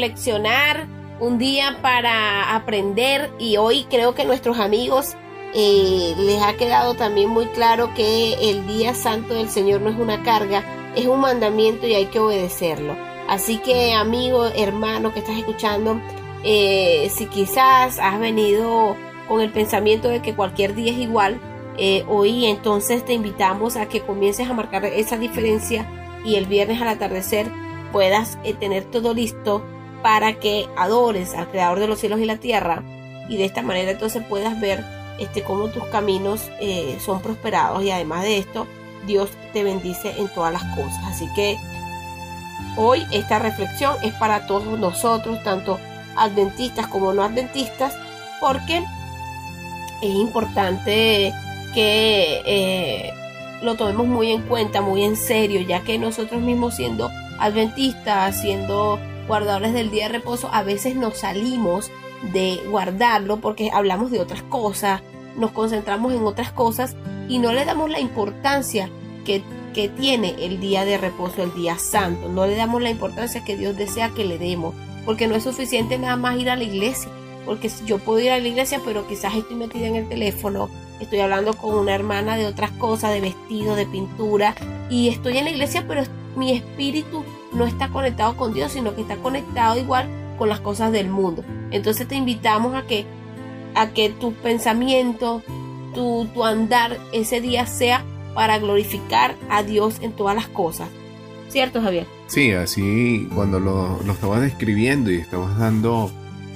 [0.00, 0.86] Reflexionar,
[1.20, 5.14] un día para aprender y hoy creo que nuestros amigos
[5.52, 9.98] eh, les ha quedado también muy claro que el día santo del Señor no es
[9.98, 10.64] una carga,
[10.96, 12.96] es un mandamiento y hay que obedecerlo.
[13.28, 16.00] Así que amigo, hermano que estás escuchando,
[16.42, 18.96] eh, si quizás has venido
[19.28, 21.38] con el pensamiento de que cualquier día es igual,
[21.76, 25.86] eh, hoy entonces te invitamos a que comiences a marcar esa diferencia
[26.24, 27.46] y el viernes al atardecer
[27.92, 29.62] puedas tener todo listo
[30.02, 32.82] para que adores al creador de los cielos y la tierra
[33.28, 34.84] y de esta manera entonces puedas ver
[35.18, 38.66] este cómo tus caminos eh, son prosperados y además de esto
[39.06, 41.00] Dios te bendice en todas las cosas.
[41.06, 41.56] Así que
[42.76, 45.78] hoy esta reflexión es para todos nosotros tanto
[46.16, 47.94] adventistas como no adventistas
[48.40, 48.82] porque
[50.02, 51.32] es importante
[51.74, 53.12] que eh,
[53.62, 58.98] lo tomemos muy en cuenta, muy en serio, ya que nosotros mismos siendo adventistas, siendo
[59.30, 61.88] guardadores del día de reposo, a veces nos salimos
[62.32, 65.02] de guardarlo porque hablamos de otras cosas,
[65.36, 66.96] nos concentramos en otras cosas
[67.28, 68.90] y no le damos la importancia
[69.24, 69.40] que,
[69.72, 73.56] que tiene el día de reposo, el día santo, no le damos la importancia que
[73.56, 74.74] Dios desea que le demos,
[75.06, 77.08] porque no es suficiente nada más ir a la iglesia,
[77.46, 81.20] porque yo puedo ir a la iglesia, pero quizás estoy metida en el teléfono, estoy
[81.20, 84.56] hablando con una hermana de otras cosas, de vestido, de pintura,
[84.90, 86.02] y estoy en la iglesia, pero
[86.34, 90.08] mi espíritu no está conectado con Dios, sino que está conectado igual
[90.38, 91.44] con las cosas del mundo.
[91.70, 93.06] Entonces te invitamos a que,
[93.74, 95.42] a que tu pensamiento,
[95.94, 98.04] tu, tu andar ese día sea
[98.34, 100.88] para glorificar a Dios en todas las cosas.
[101.48, 102.06] ¿Cierto, Javier?
[102.28, 106.10] Sí, así cuando lo, lo estabas describiendo y estabas dando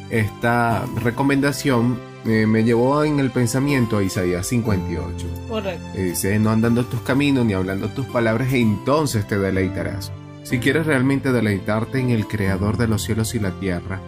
[0.08, 5.26] esta recomendación, eh, me llevó en el pensamiento a Isaías 58.
[5.48, 5.84] Correcto.
[5.98, 10.12] Y dice, no andando tus caminos ni hablando tus palabras, entonces te deleitarás.
[10.44, 13.98] Si quieres realmente deleitarte en el Creador de los cielos y la tierra,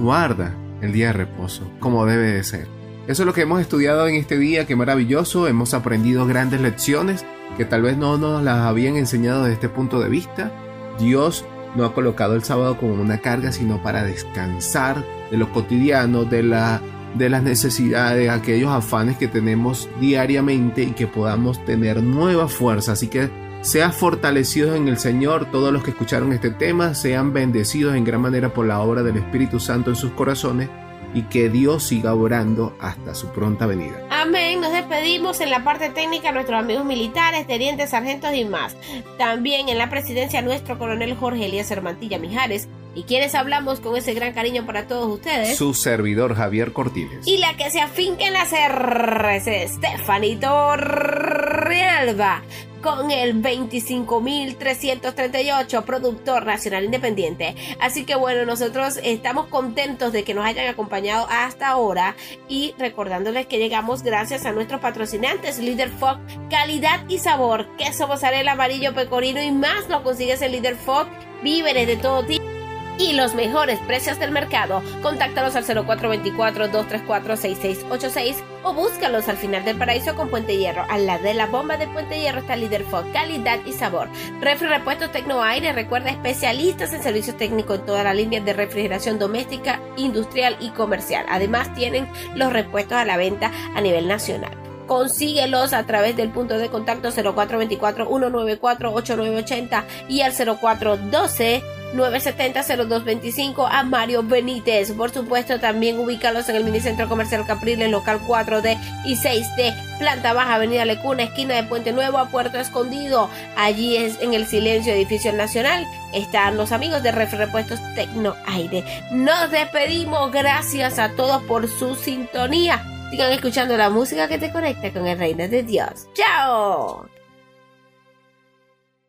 [0.00, 2.66] guarda el día de reposo, como debe de ser.
[3.06, 7.26] Eso es lo que hemos estudiado en este día, qué maravilloso, hemos aprendido grandes lecciones
[7.58, 10.50] que tal vez no nos las habían enseñado desde este punto de vista.
[10.98, 11.44] Dios
[11.76, 16.42] no ha colocado el sábado como una carga, sino para descansar de lo cotidiano, de,
[16.42, 16.80] la,
[17.16, 22.92] de las necesidades, aquellos afanes que tenemos diariamente y que podamos tener nueva fuerza.
[22.92, 23.28] Así que
[23.62, 28.20] sean fortalecidos en el Señor todos los que escucharon este tema, sean bendecidos en gran
[28.20, 30.68] manera por la obra del Espíritu Santo en sus corazones
[31.14, 34.00] y que Dios siga orando hasta su pronta venida.
[34.10, 34.60] Amén.
[34.60, 38.76] Nos despedimos en la parte técnica nuestros amigos militares, tenientes, sargentos y más.
[39.18, 42.68] También en la presidencia nuestro coronel Jorge Elías Hermantilla Mijares.
[42.94, 45.56] Y quienes hablamos con ese gran cariño para todos ustedes.
[45.56, 47.26] Su servidor Javier Cortines.
[47.26, 52.42] Y la que se afinca en las R's, Estefanito Realba
[52.82, 57.54] con el 25.338 productor nacional independiente.
[57.80, 62.14] Así que bueno, nosotros estamos contentos de que nos hayan acompañado hasta ahora
[62.48, 66.18] y recordándoles que llegamos gracias a nuestros patrocinantes Líder Fog,
[66.50, 71.06] calidad y sabor, queso mozzarella amarillo pecorino y más lo consigues en Líder Fog,
[71.42, 72.51] víveres de todo tipo
[72.98, 74.82] y los mejores precios del mercado.
[75.02, 80.86] Contáctalos al 0424-234-6686 o búscalos al final del paraíso con Puente Hierro.
[80.88, 84.08] Al lado de la bomba de Puente Hierro está Líder Fog, calidad y sabor.
[84.40, 89.80] Refri Repuestos Tecnoaire, recuerda especialistas en servicios técnicos en toda la línea de refrigeración doméstica,
[89.96, 91.24] industrial y comercial.
[91.28, 94.71] Además tienen los repuestos a la venta a nivel nacional.
[94.86, 101.62] Consíguelos a través del punto de contacto 0424-194-8980 y al 0412
[101.94, 104.92] 970-0225 a Mario Benítez.
[104.92, 110.54] Por supuesto, también ubícalos en el Minicentro Comercial Capriles, local 4D y 6D, planta baja,
[110.54, 113.28] Avenida Lecuna, esquina de Puente Nuevo a Puerto Escondido.
[113.56, 115.86] Allí es en el Silencio Edificio Nacional.
[116.12, 118.84] Están los amigos de Ref Repuestos Tecno Aire.
[119.10, 120.32] Nos despedimos.
[120.32, 122.84] Gracias a todos por su sintonía.
[123.12, 126.08] Sigan escuchando la música que te conecta con el reino de Dios.
[126.14, 127.06] ¡Chao!